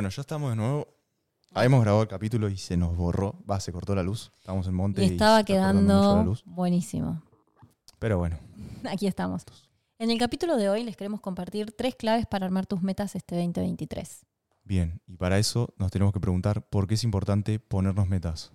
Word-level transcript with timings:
Bueno, 0.00 0.08
ya 0.08 0.22
estamos 0.22 0.48
de 0.48 0.56
nuevo. 0.56 0.88
Habíamos 1.52 1.82
grabado 1.82 2.02
el 2.04 2.08
capítulo 2.08 2.48
y 2.48 2.56
se 2.56 2.74
nos 2.74 2.96
borró. 2.96 3.34
Va, 3.44 3.60
se 3.60 3.70
cortó 3.70 3.94
la 3.94 4.02
luz. 4.02 4.32
Estamos 4.38 4.66
en 4.66 4.72
monte 4.72 5.04
Y 5.04 5.08
y, 5.08 5.10
estaba 5.10 5.40
la 5.40 5.44
quedando 5.44 6.34
buenísimo. 6.46 7.22
Pero 7.98 8.16
bueno, 8.16 8.38
Aquí 8.90 9.06
estamos. 9.06 9.44
En 9.98 10.10
el 10.10 10.18
capítulo 10.18 10.56
de 10.56 10.70
hoy 10.70 10.84
les 10.84 10.96
queremos 10.96 11.20
compartir 11.20 11.72
tres 11.72 11.96
claves 11.96 12.24
para 12.24 12.46
armar 12.46 12.64
tus 12.64 12.80
metas 12.80 13.14
este 13.14 13.36
2023. 13.36 14.24
bien. 14.64 15.02
Y 15.06 15.18
para 15.18 15.38
eso 15.38 15.74
nos 15.76 15.90
tenemos 15.90 16.14
que 16.14 16.20
preguntar 16.20 16.66
por 16.66 16.86
qué 16.86 16.94
es 16.94 17.04
importante 17.04 17.58
ponernos 17.58 18.08
metas. 18.08 18.52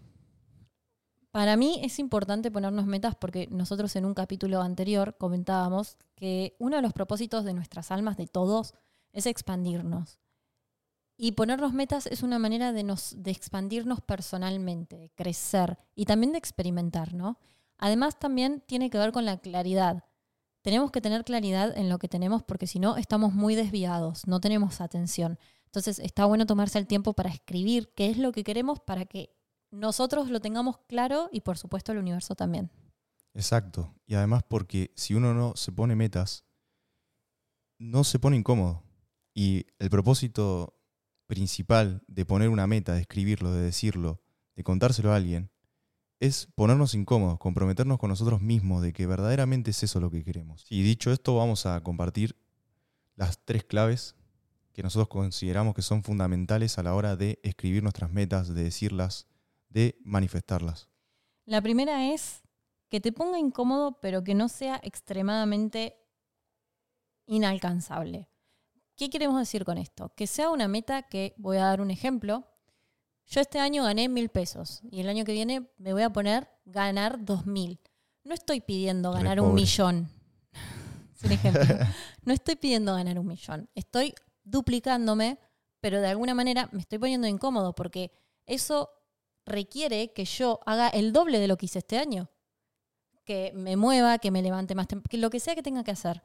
Para 1.29 1.57
mí 1.57 1.79
es 1.83 1.99
importante 1.99 2.49
ponernos 2.49 2.87
metas 2.87 3.13
porque 3.13 3.45
nosotros 3.51 3.95
en 3.95 4.05
un 4.05 4.15
capítulo 4.15 4.63
anterior 4.63 5.15
comentábamos 5.19 5.99
que 6.15 6.55
uno 6.57 6.77
de 6.77 6.81
los 6.81 6.93
propósitos 6.93 7.45
de 7.45 7.53
nuestras 7.53 7.91
almas, 7.91 8.17
de 8.17 8.25
todos, 8.25 8.73
es 9.13 9.27
expandirnos. 9.27 10.24
Y 11.17 11.31
ponernos 11.33 11.73
metas 11.73 12.07
es 12.07 12.23
una 12.23 12.39
manera 12.39 12.73
de, 12.73 12.83
nos, 12.83 13.15
de 13.17 13.31
expandirnos 13.31 14.01
personalmente, 14.01 14.97
de 14.97 15.09
crecer 15.11 15.77
y 15.95 16.05
también 16.05 16.33
de 16.33 16.37
experimentar, 16.37 17.13
¿no? 17.13 17.39
Además 17.77 18.19
también 18.19 18.61
tiene 18.65 18.89
que 18.89 18.97
ver 18.97 19.11
con 19.11 19.25
la 19.25 19.37
claridad. 19.37 20.03
Tenemos 20.61 20.91
que 20.91 21.01
tener 21.01 21.23
claridad 21.23 21.77
en 21.77 21.89
lo 21.89 21.99
que 21.99 22.07
tenemos 22.07 22.43
porque 22.43 22.67
si 22.67 22.79
no 22.79 22.97
estamos 22.97 23.33
muy 23.33 23.55
desviados, 23.55 24.27
no 24.27 24.41
tenemos 24.41 24.81
atención. 24.81 25.39
Entonces 25.65 25.99
está 25.99 26.25
bueno 26.25 26.45
tomarse 26.45 26.79
el 26.79 26.87
tiempo 26.87 27.13
para 27.13 27.29
escribir 27.29 27.93
qué 27.95 28.09
es 28.09 28.17
lo 28.17 28.31
que 28.31 28.43
queremos 28.43 28.79
para 28.79 29.05
que 29.05 29.35
nosotros 29.71 30.29
lo 30.29 30.39
tengamos 30.39 30.77
claro 30.87 31.29
y 31.31 31.41
por 31.41 31.57
supuesto 31.57 31.91
el 31.91 31.97
universo 31.99 32.35
también. 32.35 32.71
Exacto. 33.33 33.93
Y 34.05 34.15
además 34.15 34.43
porque 34.47 34.91
si 34.95 35.13
uno 35.13 35.33
no 35.33 35.55
se 35.55 35.71
pone 35.71 35.95
metas, 35.95 36.45
no 37.77 38.03
se 38.03 38.19
pone 38.19 38.37
incómodo. 38.37 38.83
Y 39.33 39.65
el 39.79 39.89
propósito 39.89 40.74
principal 41.27 42.03
de 42.07 42.25
poner 42.25 42.49
una 42.49 42.67
meta, 42.67 42.93
de 42.93 43.01
escribirlo, 43.01 43.51
de 43.51 43.61
decirlo, 43.61 44.21
de 44.55 44.63
contárselo 44.63 45.11
a 45.11 45.15
alguien, 45.15 45.49
es 46.19 46.47
ponernos 46.55 46.95
incómodos, 46.95 47.39
comprometernos 47.39 47.99
con 47.99 48.09
nosotros 48.09 48.41
mismos 48.41 48.81
de 48.81 48.93
que 48.93 49.05
verdaderamente 49.05 49.71
es 49.71 49.83
eso 49.83 49.99
lo 49.99 50.09
que 50.09 50.23
queremos. 50.23 50.65
Y 50.69 50.81
dicho 50.83 51.11
esto, 51.11 51.35
vamos 51.35 51.65
a 51.65 51.81
compartir 51.81 52.35
las 53.15 53.39
tres 53.43 53.63
claves 53.63 54.15
que 54.73 54.83
nosotros 54.83 55.07
consideramos 55.07 55.73
que 55.73 55.81
son 55.81 56.03
fundamentales 56.03 56.77
a 56.77 56.83
la 56.83 56.93
hora 56.95 57.15
de 57.15 57.39
escribir 57.43 57.81
nuestras 57.81 58.11
metas, 58.11 58.53
de 58.53 58.63
decirlas, 58.63 59.27
de 59.69 59.97
manifestarlas. 60.03 60.89
La 61.45 61.61
primera 61.61 62.11
es 62.13 62.43
que 62.89 62.99
te 62.99 63.11
ponga 63.11 63.39
incómodo 63.39 63.99
pero 64.01 64.23
que 64.23 64.35
no 64.35 64.49
sea 64.49 64.79
extremadamente 64.83 65.97
inalcanzable. 67.25 68.29
¿Qué 68.95 69.09
queremos 69.09 69.39
decir 69.39 69.65
con 69.65 69.77
esto? 69.77 70.13
Que 70.15 70.25
sea 70.25 70.49
una 70.49 70.67
meta 70.67 71.03
que, 71.03 71.33
voy 71.37 71.57
a 71.57 71.65
dar 71.65 71.81
un 71.81 71.91
ejemplo, 71.91 72.47
yo 73.25 73.41
este 73.41 73.59
año 73.59 73.83
gané 73.83 74.07
mil 74.07 74.29
pesos 74.29 74.81
y 74.89 75.01
el 75.01 75.09
año 75.09 75.25
que 75.25 75.33
viene 75.33 75.67
me 75.77 75.93
voy 75.93 76.03
a 76.03 76.11
poner 76.11 76.49
ganar 76.65 77.23
dos 77.25 77.45
mil. 77.45 77.79
No 78.23 78.33
estoy 78.33 78.61
pidiendo 78.61 79.11
ganar 79.11 79.39
un 79.39 79.53
millón. 79.53 80.09
Es 81.15 81.23
un 81.23 81.31
ejemplo. 81.31 81.63
No 82.25 82.33
estoy 82.33 82.57
pidiendo 82.57 82.93
ganar 82.93 83.17
un 83.17 83.27
millón. 83.27 83.69
Estoy 83.73 84.13
duplicándome, 84.43 85.39
pero 85.79 86.01
de 86.01 86.07
alguna 86.07 86.33
manera 86.33 86.67
me 86.73 86.81
estoy 86.81 86.99
poniendo 86.99 87.25
incómodo 87.25 87.73
porque 87.73 88.11
eso 88.45 88.89
requiere 89.45 90.11
que 90.11 90.25
yo 90.25 90.59
haga 90.65 90.89
el 90.89 91.13
doble 91.13 91.39
de 91.39 91.47
lo 91.47 91.55
que 91.55 91.67
hice 91.67 91.79
este 91.79 91.97
año. 91.97 92.29
Que 93.23 93.53
me 93.55 93.77
mueva, 93.77 94.17
que 94.17 94.29
me 94.29 94.41
levante 94.41 94.75
más 94.75 94.87
que 94.87 95.17
lo 95.17 95.29
que 95.29 95.39
sea 95.39 95.55
que 95.55 95.63
tenga 95.63 95.85
que 95.85 95.91
hacer. 95.91 96.21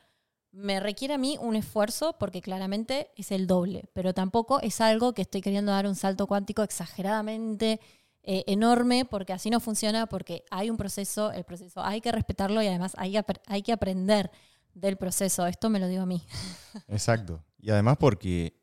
Me 0.53 0.81
requiere 0.81 1.15
a 1.15 1.19
mí 1.19 1.37
un 1.41 1.55
esfuerzo 1.55 2.17
porque 2.19 2.41
claramente 2.43 3.11
es 3.17 3.31
el 3.31 3.47
doble, 3.47 3.89
pero 3.93 4.15
tampoco 4.15 4.61
es 4.61 4.81
algo 4.81 5.15
que 5.15 5.23
estoy 5.23 5.41
queriendo 5.41 5.71
dar 5.73 5.87
un 5.87 5.95
salto 5.95 6.27
cuántico 6.27 6.63
exageradamente 6.63 7.81
eh, 8.23 8.45
enorme 8.49 9.05
porque 9.05 9.33
así 9.33 9.49
no 9.49 9.61
funciona, 9.61 10.07
porque 10.07 10.45
hay 10.51 10.69
un 10.69 10.77
proceso, 10.77 11.33
el 11.33 11.45
proceso 11.45 11.83
hay 11.83 12.01
que 12.01 12.13
respetarlo 12.13 12.63
y 12.63 12.67
además 12.67 12.93
hay, 12.99 13.13
que 13.13 13.25
hay 13.47 13.63
que 13.63 13.73
aprender 13.73 14.31
del 14.75 14.97
proceso. 14.97 15.47
Esto 15.47 15.71
me 15.71 15.79
lo 15.79 15.89
digo 15.89 16.03
a 16.03 16.07
mí. 16.07 16.23
Exacto. 16.89 17.45
Y 17.59 17.71
además 17.71 17.97
porque 17.99 18.61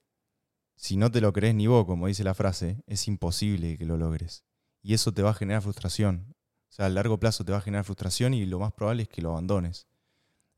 si 0.75 0.95
no 0.95 1.09
te 1.09 1.21
lo 1.21 1.33
crees 1.33 1.55
ni 1.55 1.67
vos, 1.67 1.85
como 1.85 2.07
dice 2.07 2.23
la 2.23 2.33
frase, 2.33 2.83
es 2.85 3.07
imposible 3.07 3.77
que 3.77 3.85
lo 3.85 3.97
logres. 3.97 4.43
Y 4.81 4.93
eso 4.93 5.11
te 5.11 5.23
va 5.23 5.31
a 5.31 5.33
generar 5.33 5.61
frustración. 5.61 6.35
O 6.69 6.73
sea, 6.73 6.85
a 6.85 6.89
largo 6.89 7.19
plazo 7.19 7.43
te 7.43 7.51
va 7.51 7.57
a 7.57 7.61
generar 7.61 7.83
frustración 7.83 8.33
y 8.33 8.45
lo 8.45 8.59
más 8.59 8.73
probable 8.73 9.03
es 9.03 9.09
que 9.09 9.21
lo 9.21 9.31
abandones. 9.31 9.87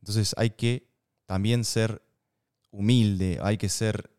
Entonces 0.01 0.33
hay 0.37 0.51
que 0.51 0.88
también 1.29 1.63
ser 1.63 2.01
humilde, 2.71 3.37
hay 3.43 3.59
que 3.59 3.69
ser, 3.69 4.09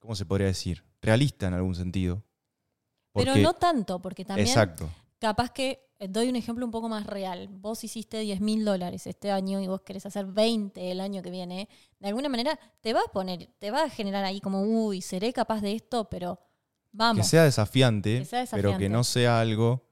¿cómo 0.00 0.16
se 0.16 0.26
podría 0.26 0.48
decir? 0.48 0.82
Realista 1.00 1.46
en 1.46 1.54
algún 1.54 1.76
sentido. 1.76 2.24
Pero 3.14 3.36
no 3.36 3.52
tanto, 3.52 4.02
porque 4.02 4.24
también 4.24 4.48
Exacto. 4.48 4.90
capaz 5.20 5.50
que 5.50 5.92
eh, 6.00 6.08
doy 6.08 6.28
un 6.28 6.34
ejemplo 6.34 6.64
un 6.64 6.72
poco 6.72 6.88
más 6.88 7.06
real. 7.06 7.46
Vos 7.52 7.84
hiciste 7.84 8.18
10 8.18 8.40
mil 8.40 8.64
dólares 8.64 9.06
este 9.06 9.30
año 9.30 9.60
y 9.60 9.68
vos 9.68 9.82
querés 9.82 10.06
hacer 10.06 10.26
20 10.26 10.90
el 10.90 11.00
año 11.00 11.22
que 11.22 11.30
viene. 11.30 11.68
De 12.00 12.08
alguna 12.08 12.28
manera 12.28 12.58
te 12.80 12.92
va 12.94 13.02
a 13.06 13.12
poner, 13.12 13.48
te 13.60 13.70
va 13.70 13.84
a 13.84 13.88
generar 13.88 14.24
ahí 14.24 14.40
como, 14.40 14.62
uy, 14.62 15.02
seré 15.02 15.32
capaz 15.32 15.60
de 15.60 15.76
esto, 15.76 16.10
pero 16.10 16.40
vamos. 16.90 17.26
Que 17.26 17.30
sea 17.30 17.44
desafiante, 17.44 18.18
Que 18.18 18.24
sea 18.24 18.44
pero 18.50 18.76
que 18.76 18.88
no 18.88 19.04
sea 19.04 19.40
algo 19.40 19.86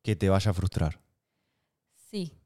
que 0.00 0.16
te 0.16 0.30
vaya 0.30 0.50
a 0.50 0.54
frustrar. 0.54 0.98
Sí, 2.10 2.39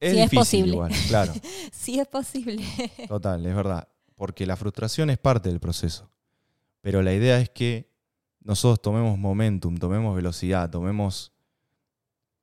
Es 0.00 0.12
Sí, 0.12 0.20
es 0.20 0.30
posible. 0.30 0.72
igual, 0.72 0.92
claro. 1.08 1.32
sí 1.72 1.98
es 1.98 2.06
posible. 2.08 2.64
Total, 3.08 3.44
es 3.44 3.54
verdad. 3.54 3.88
Porque 4.14 4.46
la 4.46 4.56
frustración 4.56 5.10
es 5.10 5.18
parte 5.18 5.48
del 5.48 5.60
proceso. 5.60 6.10
Pero 6.80 7.02
la 7.02 7.12
idea 7.12 7.38
es 7.40 7.50
que 7.50 7.90
nosotros 8.40 8.80
tomemos 8.80 9.18
momentum, 9.18 9.76
tomemos 9.76 10.14
velocidad, 10.14 10.70
tomemos 10.70 11.32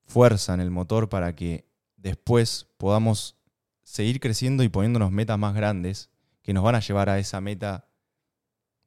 fuerza 0.05 0.53
en 0.53 0.59
el 0.59 0.69
motor 0.71 1.09
para 1.09 1.35
que 1.35 1.65
después 1.95 2.67
podamos 2.77 3.37
seguir 3.83 4.19
creciendo 4.19 4.63
y 4.63 4.69
poniéndonos 4.69 5.11
metas 5.11 5.37
más 5.39 5.53
grandes 5.55 6.09
que 6.41 6.53
nos 6.53 6.63
van 6.63 6.75
a 6.75 6.79
llevar 6.81 7.09
a 7.09 7.19
esa 7.19 7.39
meta, 7.41 7.87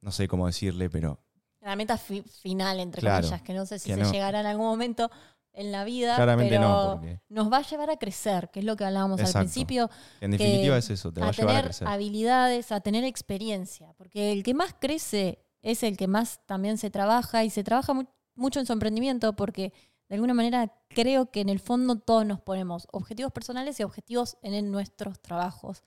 no 0.01 0.11
sé 0.11 0.27
cómo 0.27 0.45
decirle, 0.47 0.89
pero 0.89 1.19
La 1.61 1.75
meta 1.75 1.97
fi- 1.97 2.21
final, 2.23 2.79
entre 2.79 3.01
Claro, 3.01 3.23
comillas, 3.27 3.41
que 3.41 3.53
no 3.53 3.65
sé 3.65 3.79
si 3.79 3.89
se 3.91 3.97
no. 3.97 4.11
llegará 4.11 4.39
en 4.41 4.45
algún 4.45 4.67
momento 4.67 5.09
en 5.53 5.71
la 5.71 5.83
vida, 5.83 6.15
claramente 6.15 6.55
pero 6.55 6.67
no, 6.69 6.91
porque 6.93 7.19
nos 7.29 7.51
va 7.51 7.57
a 7.57 7.61
llevar 7.63 7.89
a 7.89 7.97
crecer, 7.97 8.49
que 8.51 8.59
es 8.59 8.65
lo 8.65 8.75
que 8.75 8.85
hablábamos 8.85 9.19
al 9.19 9.31
principio. 9.33 9.89
en 10.21 10.31
definitiva 10.31 10.75
que 10.75 10.79
es 10.79 10.89
eso, 10.91 11.11
te 11.11 11.19
va 11.21 11.27
a, 11.27 11.29
a 11.29 11.33
llevar 11.33 11.49
a 11.49 11.57
tener 11.57 11.65
crecer. 11.65 11.87
habilidades, 11.87 12.71
a 12.71 12.79
tener 12.81 13.03
experiencia. 13.03 13.93
Porque 13.97 14.31
el 14.31 14.43
que 14.43 14.53
más 14.53 14.75
crece 14.79 15.39
es 15.61 15.83
el 15.83 15.97
que 15.97 16.07
más 16.07 16.41
también 16.45 16.77
se 16.77 16.89
trabaja 16.89 17.43
y 17.43 17.49
se 17.49 17.63
trabaja 17.63 17.93
mu- 17.93 18.05
mucho 18.35 18.59
en 18.59 18.65
su 18.67 18.73
emprendimiento 18.73 19.35
porque 19.35 19.73
de 20.09 20.15
alguna 20.15 20.33
manera 20.33 20.71
creo 20.89 21.31
que 21.31 21.41
en 21.41 21.49
el 21.49 21.59
fondo 21.59 21.97
todos 21.97 22.25
nos 22.25 22.39
ponemos 22.39 22.87
objetivos 22.91 23.31
personales 23.33 23.79
y 23.79 23.83
objetivos 23.83 24.37
en 24.43 24.71
nuestros 24.71 25.19
trabajos. 25.19 25.83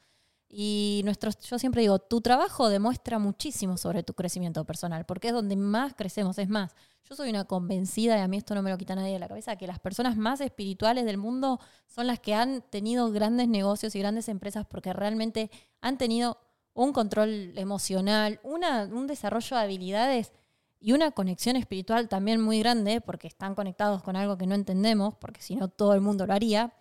Y 0.53 1.03
nuestros, 1.05 1.39
yo 1.39 1.61
siempre 1.61 1.83
digo, 1.83 2.01
tu 2.01 2.21
trabajo 2.21 2.69
demuestra 2.69 3.21
muchísimo 3.21 3.77
sobre 3.77 4.03
tu 4.03 4.15
crecimiento 4.15 4.65
personal, 4.65 5.07
porque 5.07 5.29
es 5.29 5.35
donde 5.35 5.55
más 5.55 5.95
crecemos. 5.95 6.39
Es 6.39 6.49
más, 6.49 6.75
yo 7.09 7.15
soy 7.15 7.31
una 7.31 7.45
convencida, 7.45 8.19
y 8.19 8.21
a 8.21 8.27
mí 8.27 8.37
esto 8.37 8.57
no 8.57 8.63
me 8.63 8.71
lo 8.71 8.77
quita 8.77 8.97
nadie 8.97 9.13
de 9.13 9.21
la 9.21 9.29
cabeza, 9.29 9.55
que 9.55 9.69
las 9.69 9.79
personas 9.79 10.17
más 10.17 10.41
espirituales 10.41 11.05
del 11.05 11.19
mundo 11.19 11.61
son 11.87 12.09
las 12.09 12.19
que 12.19 12.35
han 12.35 12.63
tenido 12.63 13.13
grandes 13.13 13.47
negocios 13.47 13.95
y 13.95 14.01
grandes 14.01 14.29
empresas 14.29 14.67
porque 14.67 14.93
realmente 14.93 15.53
han 15.81 15.99
tenido 15.99 16.39
un 16.75 16.93
control 16.93 17.57
emocional, 17.57 18.41
una, 18.43 18.85
un 18.85 19.07
desarrollo 19.07 19.57
de 19.57 19.63
habilidades 19.63 20.33
y 20.81 20.93
una 20.93 21.13
conexión 21.13 21.55
espiritual 21.55 22.09
también 22.09 22.41
muy 22.41 22.59
grande, 22.59 23.01
porque 23.01 23.29
están 23.29 23.55
conectados 23.55 24.03
con 24.03 24.17
algo 24.17 24.37
que 24.37 24.47
no 24.47 24.57
entendemos, 24.57 25.15
porque 25.15 25.43
si 25.43 25.55
no 25.55 25.69
todo 25.69 25.95
el 25.95 26.01
mundo 26.01 26.27
lo 26.27 26.33
haría. 26.33 26.73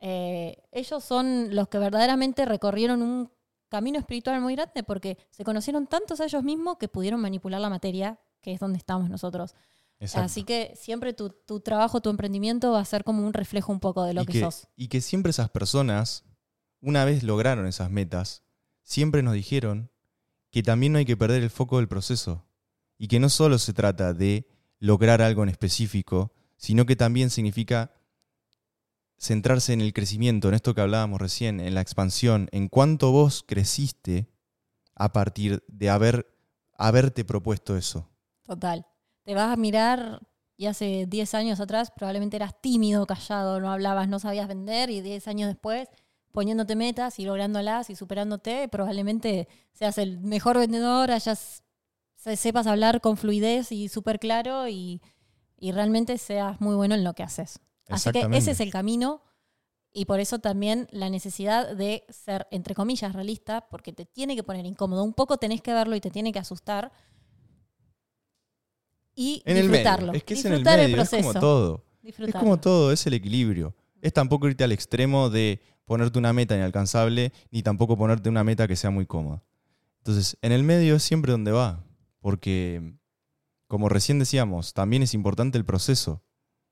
Eh, 0.00 0.62
ellos 0.72 1.02
son 1.02 1.54
los 1.54 1.68
que 1.68 1.78
verdaderamente 1.78 2.44
recorrieron 2.44 3.02
un 3.02 3.30
camino 3.68 3.98
espiritual 3.98 4.40
muy 4.40 4.54
grande 4.54 4.82
porque 4.82 5.18
se 5.30 5.44
conocieron 5.44 5.86
tantos 5.86 6.20
a 6.20 6.24
ellos 6.24 6.42
mismos 6.42 6.78
que 6.78 6.88
pudieron 6.88 7.20
manipular 7.20 7.60
la 7.60 7.70
materia, 7.70 8.18
que 8.40 8.52
es 8.52 8.60
donde 8.60 8.78
estamos 8.78 9.10
nosotros. 9.10 9.54
Exacto. 10.00 10.26
Así 10.26 10.44
que 10.44 10.74
siempre 10.76 11.12
tu, 11.12 11.30
tu 11.30 11.60
trabajo, 11.60 12.00
tu 12.00 12.10
emprendimiento 12.10 12.72
va 12.72 12.80
a 12.80 12.84
ser 12.84 13.02
como 13.02 13.26
un 13.26 13.32
reflejo 13.32 13.72
un 13.72 13.80
poco 13.80 14.04
de 14.04 14.14
lo 14.14 14.22
y 14.22 14.26
que, 14.26 14.40
sos. 14.40 14.68
Y 14.76 14.88
que 14.88 15.00
siempre 15.00 15.30
esas 15.30 15.50
personas, 15.50 16.24
una 16.80 17.04
vez 17.04 17.24
lograron 17.24 17.66
esas 17.66 17.90
metas, 17.90 18.44
siempre 18.82 19.22
nos 19.22 19.34
dijeron 19.34 19.90
que 20.50 20.62
también 20.62 20.92
no 20.92 20.98
hay 20.98 21.04
que 21.04 21.16
perder 21.16 21.42
el 21.42 21.50
foco 21.50 21.78
del 21.78 21.88
proceso. 21.88 22.46
Y 22.96 23.08
que 23.08 23.20
no 23.20 23.28
solo 23.28 23.58
se 23.58 23.72
trata 23.72 24.12
de 24.12 24.48
lograr 24.78 25.22
algo 25.22 25.42
en 25.42 25.48
específico, 25.48 26.32
sino 26.56 26.86
que 26.86 26.96
también 26.96 27.30
significa 27.30 27.92
centrarse 29.18 29.72
en 29.72 29.80
el 29.80 29.92
crecimiento, 29.92 30.48
en 30.48 30.54
esto 30.54 30.74
que 30.74 30.80
hablábamos 30.80 31.20
recién, 31.20 31.60
en 31.60 31.74
la 31.74 31.80
expansión, 31.80 32.48
en 32.52 32.68
cuánto 32.68 33.10
vos 33.12 33.44
creciste 33.46 34.28
a 34.94 35.12
partir 35.12 35.64
de 35.68 35.90
haber, 35.90 36.26
haberte 36.76 37.24
propuesto 37.24 37.76
eso. 37.76 38.08
Total. 38.44 38.86
Te 39.24 39.34
vas 39.34 39.52
a 39.52 39.56
mirar 39.56 40.20
y 40.56 40.66
hace 40.66 41.06
10 41.06 41.34
años 41.34 41.60
atrás 41.60 41.92
probablemente 41.94 42.36
eras 42.36 42.60
tímido, 42.60 43.06
callado, 43.06 43.60
no 43.60 43.70
hablabas, 43.70 44.08
no 44.08 44.18
sabías 44.18 44.48
vender 44.48 44.90
y 44.90 45.00
10 45.00 45.28
años 45.28 45.48
después 45.48 45.88
poniéndote 46.32 46.76
metas 46.76 47.18
y 47.18 47.24
lográndolas 47.24 47.90
y 47.90 47.96
superándote, 47.96 48.68
probablemente 48.68 49.48
seas 49.72 49.98
el 49.98 50.20
mejor 50.20 50.58
vendedor, 50.58 51.10
hayas 51.10 51.62
se- 52.16 52.36
sepas 52.36 52.66
hablar 52.66 53.00
con 53.00 53.16
fluidez 53.16 53.72
y 53.72 53.88
súper 53.88 54.18
claro 54.18 54.68
y, 54.68 55.00
y 55.58 55.72
realmente 55.72 56.18
seas 56.18 56.60
muy 56.60 56.74
bueno 56.76 56.94
en 56.94 57.04
lo 57.04 57.14
que 57.14 57.22
haces. 57.22 57.60
Así 57.88 58.10
que 58.10 58.28
ese 58.32 58.52
es 58.52 58.60
el 58.60 58.70
camino 58.70 59.22
y 59.92 60.04
por 60.04 60.20
eso 60.20 60.38
también 60.38 60.86
la 60.90 61.10
necesidad 61.10 61.74
de 61.74 62.04
ser, 62.08 62.46
entre 62.50 62.74
comillas, 62.74 63.12
realista, 63.12 63.68
porque 63.68 63.92
te 63.92 64.04
tiene 64.04 64.36
que 64.36 64.42
poner 64.42 64.66
incómodo. 64.66 65.02
Un 65.02 65.14
poco 65.14 65.38
tenés 65.38 65.62
que 65.62 65.72
verlo 65.72 65.96
y 65.96 66.00
te 66.00 66.10
tiene 66.10 66.32
que 66.32 66.38
asustar. 66.38 66.92
Y 69.14 69.42
En 69.44 69.56
el 69.56 69.68
disfrutarlo. 69.68 70.08
medio. 70.08 70.18
Es 70.18 70.24
que 70.24 70.34
es 70.34 70.44
en 70.44 70.52
el 70.52 70.64
medio, 70.64 71.02
es 71.02 71.10
como 71.10 71.34
todo. 71.34 71.84
Es 72.02 72.34
como 72.34 72.60
todo, 72.60 72.92
es 72.92 73.06
el 73.06 73.14
equilibrio. 73.14 73.74
Es 74.00 74.12
tampoco 74.12 74.46
irte 74.46 74.62
al 74.62 74.72
extremo 74.72 75.30
de 75.30 75.60
ponerte 75.84 76.18
una 76.18 76.32
meta 76.32 76.54
inalcanzable, 76.54 77.32
ni 77.50 77.62
tampoco 77.62 77.96
ponerte 77.96 78.28
una 78.28 78.44
meta 78.44 78.68
que 78.68 78.76
sea 78.76 78.90
muy 78.90 79.06
cómoda. 79.06 79.42
Entonces, 79.98 80.36
en 80.42 80.52
el 80.52 80.62
medio 80.62 80.94
es 80.94 81.02
siempre 81.02 81.32
donde 81.32 81.50
va, 81.50 81.84
porque, 82.20 82.94
como 83.66 83.88
recién 83.88 84.18
decíamos, 84.18 84.74
también 84.74 85.02
es 85.02 85.14
importante 85.14 85.58
el 85.58 85.64
proceso. 85.64 86.22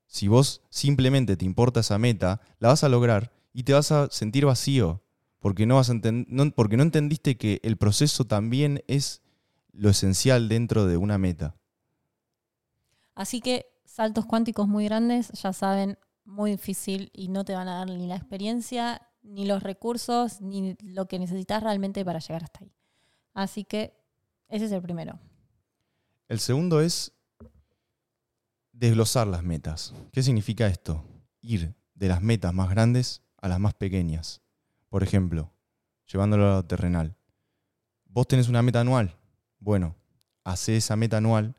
Si 0.07 0.27
vos 0.27 0.61
simplemente 0.69 1.37
te 1.37 1.45
importa 1.45 1.81
esa 1.81 1.97
meta, 1.97 2.41
la 2.59 2.69
vas 2.69 2.83
a 2.83 2.89
lograr 2.89 3.31
y 3.53 3.63
te 3.63 3.73
vas 3.73 3.91
a 3.91 4.09
sentir 4.09 4.45
vacío, 4.45 5.03
porque 5.39 5.65
no, 5.65 5.75
vas 5.75 5.89
a 5.89 5.93
no- 5.93 6.51
porque 6.51 6.77
no 6.77 6.83
entendiste 6.83 7.37
que 7.37 7.59
el 7.63 7.77
proceso 7.77 8.25
también 8.25 8.83
es 8.87 9.21
lo 9.71 9.89
esencial 9.89 10.49
dentro 10.49 10.85
de 10.85 10.97
una 10.97 11.17
meta. 11.17 11.55
Así 13.15 13.41
que 13.41 13.67
saltos 13.85 14.25
cuánticos 14.25 14.67
muy 14.67 14.85
grandes, 14.85 15.29
ya 15.31 15.53
saben, 15.53 15.97
muy 16.25 16.51
difícil 16.51 17.09
y 17.13 17.29
no 17.29 17.45
te 17.45 17.53
van 17.55 17.67
a 17.67 17.77
dar 17.77 17.87
ni 17.87 18.07
la 18.07 18.15
experiencia, 18.15 19.01
ni 19.23 19.45
los 19.45 19.63
recursos, 19.63 20.41
ni 20.41 20.75
lo 20.83 21.07
que 21.07 21.19
necesitas 21.19 21.63
realmente 21.63 22.03
para 22.05 22.19
llegar 22.19 22.43
hasta 22.43 22.59
ahí. 22.63 22.71
Así 23.33 23.63
que 23.63 23.93
ese 24.49 24.65
es 24.65 24.71
el 24.71 24.81
primero. 24.81 25.19
El 26.27 26.39
segundo 26.39 26.81
es 26.81 27.13
desglosar 28.77 29.27
las 29.27 29.43
metas. 29.43 29.93
¿Qué 30.11 30.21
significa 30.21 30.67
esto? 30.67 31.03
Ir 31.41 31.73
de 31.95 32.07
las 32.07 32.21
metas 32.21 32.53
más 32.53 32.69
grandes 32.69 33.23
a 33.37 33.47
las 33.47 33.59
más 33.59 33.73
pequeñas. 33.73 34.41
Por 34.89 35.03
ejemplo, 35.03 35.51
llevándolo 36.05 36.47
a 36.47 36.55
lo 36.57 36.65
terrenal. 36.65 37.15
Vos 38.05 38.27
tenés 38.27 38.49
una 38.49 38.61
meta 38.61 38.81
anual. 38.81 39.17
Bueno, 39.59 39.95
hace 40.43 40.77
esa 40.77 40.95
meta 40.95 41.17
anual. 41.17 41.55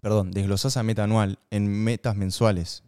Perdón, 0.00 0.30
desglosá 0.30 0.68
esa 0.68 0.82
meta 0.82 1.04
anual 1.04 1.38
en 1.50 1.68
metas 1.68 2.16
mensuales. 2.16 2.82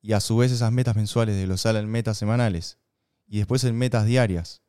Y 0.00 0.12
a 0.12 0.20
su 0.20 0.36
vez 0.36 0.52
esas 0.52 0.72
metas 0.72 0.96
mensuales 0.96 1.36
desglosala 1.36 1.80
en 1.80 1.88
metas 1.88 2.16
semanales. 2.16 2.78
Y 3.26 3.38
después 3.38 3.64
en 3.64 3.76
metas 3.76 4.06
diarias. 4.06 4.62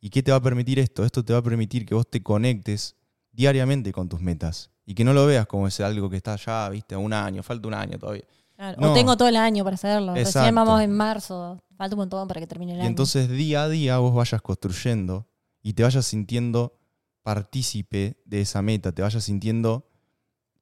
¿Y 0.00 0.10
qué 0.10 0.22
te 0.22 0.30
va 0.30 0.36
a 0.36 0.42
permitir 0.42 0.78
esto? 0.78 1.04
Esto 1.04 1.24
te 1.24 1.32
va 1.32 1.38
a 1.38 1.42
permitir 1.42 1.86
que 1.86 1.94
vos 1.94 2.08
te 2.08 2.22
conectes 2.22 2.94
diariamente 3.32 3.92
con 3.92 4.08
tus 4.08 4.20
metas. 4.20 4.70
Y 4.86 4.94
que 4.94 5.04
no 5.04 5.12
lo 5.12 5.26
veas 5.26 5.46
como 5.46 5.66
es 5.66 5.78
algo 5.80 6.08
que 6.08 6.16
está 6.16 6.36
ya, 6.36 6.68
viste, 6.70 6.94
a 6.94 6.98
un 6.98 7.12
año, 7.12 7.42
falta 7.42 7.66
un 7.68 7.74
año 7.74 7.98
todavía. 7.98 8.24
Claro, 8.54 8.80
No. 8.80 8.92
O 8.92 8.94
tengo 8.94 9.16
todo 9.16 9.28
el 9.28 9.36
año 9.36 9.64
para 9.64 9.74
hacerlo. 9.74 10.14
Recién 10.14 10.26
Exacto. 10.28 10.54
vamos 10.54 10.80
en 10.80 10.92
marzo. 10.92 11.60
Falta 11.76 11.94
un 11.94 11.98
montón 12.00 12.26
para 12.28 12.40
que 12.40 12.46
termine 12.46 12.72
el 12.72 12.78
Y 12.78 12.80
año. 12.82 12.88
entonces 12.88 13.28
día 13.28 13.64
a 13.64 13.68
día 13.68 13.98
vos 13.98 14.14
vayas 14.14 14.40
construyendo 14.40 15.26
y 15.60 15.74
te 15.74 15.82
vayas 15.82 16.06
sintiendo 16.06 16.78
partícipe 17.22 18.22
de 18.24 18.40
esa 18.40 18.62
meta, 18.62 18.92
te 18.92 19.02
vayas 19.02 19.24
sintiendo 19.24 19.88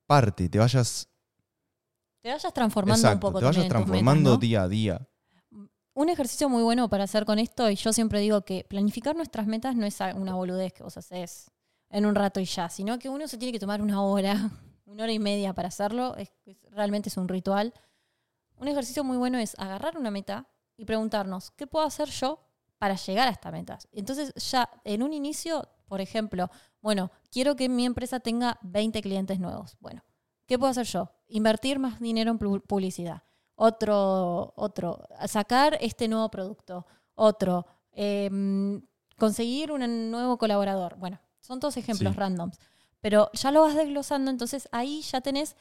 parte, 0.07 0.49
te 0.49 0.59
vayas, 0.59 1.09
te 2.23 2.31
vayas 2.31 2.53
transformando 2.55 2.99
exacto, 2.99 3.17
un 3.29 3.33
poco 3.33 3.39
te 3.41 3.45
vayas 3.45 3.65
metas, 3.65 3.69
transformando 3.77 4.31
¿no? 4.31 4.37
día 4.39 4.63
a 4.63 4.69
día. 4.69 5.07
Un 5.93 6.09
ejercicio 6.09 6.49
muy 6.49 6.63
bueno 6.63 6.89
para 6.89 7.05
hacer 7.05 7.25
con 7.27 7.39
esto, 7.39 7.71
y 7.71 7.77
yo 7.77 7.93
siempre 7.93 8.19
digo 8.21 8.41
que 8.47 8.65
planificar 8.69 9.15
nuestras 9.15 9.47
metas 9.47 9.77
no 9.77 9.85
es 9.87 9.99
una 10.17 10.35
boludez 10.35 10.73
que 10.73 10.83
vos 10.83 10.97
haces 10.97 11.51
en 11.95 12.07
un 12.07 12.15
rato 12.15 12.41
y 12.41 12.45
ya, 12.45 12.69
sino 12.69 12.99
que 12.99 13.09
uno 13.09 13.27
se 13.29 13.39
tiene 13.39 13.53
que 13.53 13.59
tomar 13.61 13.81
una 13.81 14.03
hora, 14.03 14.35
una 14.87 15.05
hora 15.05 15.13
y 15.13 15.19
media 15.19 15.55
para 15.55 15.69
hacerlo. 15.69 16.15
Es, 16.17 16.31
realmente 16.71 17.09
es 17.09 17.17
un 17.17 17.29
ritual. 17.29 17.73
Un 18.57 18.69
ejercicio 18.69 19.05
muy 19.05 19.17
bueno 19.17 19.39
es 19.39 19.55
agarrar 19.59 19.97
una 19.97 20.11
meta 20.11 20.47
y 20.77 20.85
preguntarnos, 20.85 21.51
¿qué 21.53 21.67
puedo 21.67 21.87
hacer 21.87 22.09
yo 22.11 22.41
para 22.79 22.97
llegar 22.97 23.29
a 23.29 23.31
esta 23.31 23.51
meta? 23.51 23.79
Entonces 23.93 24.33
ya 24.35 24.69
en 24.85 25.03
un 25.03 25.13
inicio, 25.13 25.69
por 25.87 26.01
ejemplo, 26.01 26.51
bueno, 26.81 27.11
quiero 27.31 27.57
que 27.57 27.69
mi 27.69 27.85
empresa 27.87 28.21
tenga 28.21 28.59
20 28.63 29.01
clientes 29.01 29.39
nuevos. 29.41 29.77
Bueno, 29.81 30.03
¿qué 30.47 30.59
puedo 30.59 30.71
hacer 30.71 30.87
yo? 30.87 31.11
Invertir 31.29 31.79
más 31.79 32.01
dinero 32.01 32.31
en 32.33 32.39
pu- 32.39 32.63
publicidad. 32.63 33.23
Otro, 33.57 34.53
otro, 34.57 34.99
sacar 35.27 35.79
este 35.81 36.09
nuevo 36.09 36.29
producto. 36.31 36.87
Otro, 37.15 37.67
em, 37.93 38.83
conseguir 39.17 39.71
un 39.71 40.11
nuevo 40.11 40.39
colaborador. 40.39 40.97
Bueno, 40.97 41.21
son 41.45 41.61
todos 41.61 41.77
ejemplos 41.77 42.15
Sí. 42.15 42.19
randoms. 42.19 42.59
Pero 43.01 43.31
ya 43.35 43.51
lo 43.51 43.61
vas 43.63 43.75
desglosando, 43.77 44.31
entonces 44.31 44.69
ahí 44.73 45.03
ya 45.03 45.21
tenés 45.21 45.57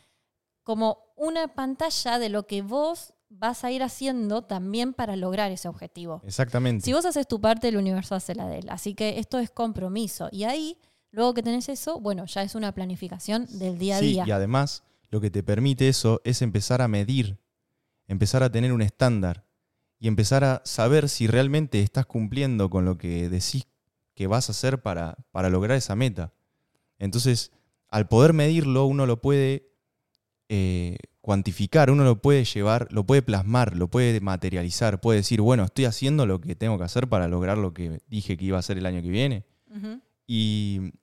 como 0.63 0.99
una 1.17 1.49
pantalla 1.49 2.19
de 2.19 2.29
lo 2.29 2.47
que 2.47 2.61
vos 2.61 3.13
vas 3.29 3.63
a 3.63 3.71
ir 3.71 3.83
haciendo 3.83 4.43
también 4.43 4.93
para 4.93 5.15
lograr 5.15 5.51
ese 5.51 5.67
objetivo. 5.67 6.21
Exactamente. 6.25 6.85
Si 6.85 6.93
vos 6.93 7.05
haces 7.05 7.27
tu 7.27 7.41
parte, 7.41 7.67
el 7.67 7.77
universo 7.77 8.15
hace 8.15 8.33
la 8.35 8.47
de 8.47 8.59
él. 8.59 8.69
Así 8.69 8.93
que 8.93 9.19
esto 9.19 9.39
es 9.39 9.49
compromiso. 9.49 10.29
Y 10.31 10.43
ahí, 10.45 10.77
luego 11.11 11.33
que 11.33 11.43
tenés 11.43 11.67
eso, 11.67 11.99
bueno, 11.99 12.25
ya 12.27 12.43
es 12.43 12.55
una 12.55 12.71
planificación 12.73 13.45
del 13.59 13.77
día 13.77 13.97
a 13.97 13.99
Sí, 13.99 14.05
día. 14.11 14.23
y 14.27 14.31
además 14.31 14.83
lo 15.09 15.19
que 15.19 15.29
te 15.31 15.43
permite 15.43 15.89
eso 15.89 16.21
es 16.23 16.41
empezar 16.41 16.81
a 16.81 16.87
medir, 16.87 17.39
empezar 18.07 18.41
a 18.43 18.51
tener 18.51 18.71
un 18.71 18.81
estándar 18.81 19.45
y 19.99 20.07
empezar 20.07 20.43
a 20.43 20.61
saber 20.63 21.09
si 21.09 21.27
realmente 21.27 21.81
estás 21.81 22.05
cumpliendo 22.05 22.69
con 22.69 22.85
lo 22.85 22.97
que 22.97 23.29
decís 23.29 23.65
que 24.15 24.27
vas 24.27 24.49
a 24.49 24.51
hacer 24.51 24.81
para, 24.81 25.17
para 25.31 25.49
lograr 25.49 25.77
esa 25.77 25.95
meta. 25.95 26.33
Entonces, 26.99 27.51
al 27.89 28.07
poder 28.07 28.33
medirlo, 28.33 28.85
uno 28.85 29.05
lo 29.05 29.21
puede 29.21 29.71
eh, 30.49 30.97
cuantificar, 31.21 31.89
uno 31.89 32.03
lo 32.03 32.21
puede 32.21 32.43
llevar, 32.43 32.87
lo 32.91 33.05
puede 33.05 33.21
plasmar, 33.21 33.75
lo 33.75 33.87
puede 33.87 34.19
materializar, 34.19 34.99
puede 34.99 35.19
decir, 35.19 35.41
bueno, 35.41 35.63
estoy 35.63 35.85
haciendo 35.85 36.25
lo 36.25 36.41
que 36.41 36.55
tengo 36.55 36.77
que 36.77 36.83
hacer 36.83 37.07
para 37.07 37.27
lograr 37.27 37.57
lo 37.57 37.73
que 37.73 38.01
dije 38.07 38.35
que 38.35 38.45
iba 38.45 38.57
a 38.57 38.59
hacer 38.59 38.77
el 38.77 38.85
año 38.85 39.01
que 39.01 39.09
viene. 39.09 39.45
Y 40.27 40.93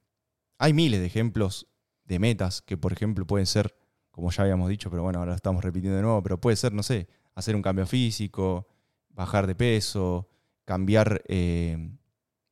hay 0.58 0.72
miles 0.72 1.00
de 1.00 1.06
ejemplos 1.06 1.66
de 2.04 2.18
metas 2.18 2.60
que, 2.60 2.76
por 2.76 2.92
ejemplo, 2.92 3.26
pueden 3.26 3.46
ser, 3.46 3.74
como 4.10 4.30
ya 4.30 4.42
habíamos 4.42 4.68
dicho, 4.68 4.90
pero 4.90 5.02
bueno, 5.02 5.20
ahora 5.20 5.32
lo 5.32 5.36
estamos 5.36 5.64
repitiendo 5.64 5.96
de 5.96 6.02
nuevo, 6.02 6.22
pero 6.22 6.40
puede 6.40 6.56
ser, 6.56 6.72
no 6.72 6.82
sé, 6.82 7.08
hacer 7.34 7.56
un 7.56 7.62
cambio 7.62 7.86
físico, 7.86 8.68
bajar 9.10 9.46
de 9.46 9.54
peso, 9.54 10.28
cambiar 10.64 11.22
eh, 11.28 11.92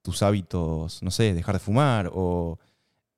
tus 0.09 0.23
hábitos, 0.23 1.03
no 1.03 1.11
sé, 1.11 1.35
dejar 1.35 1.57
de 1.57 1.59
fumar 1.59 2.11
o 2.15 2.59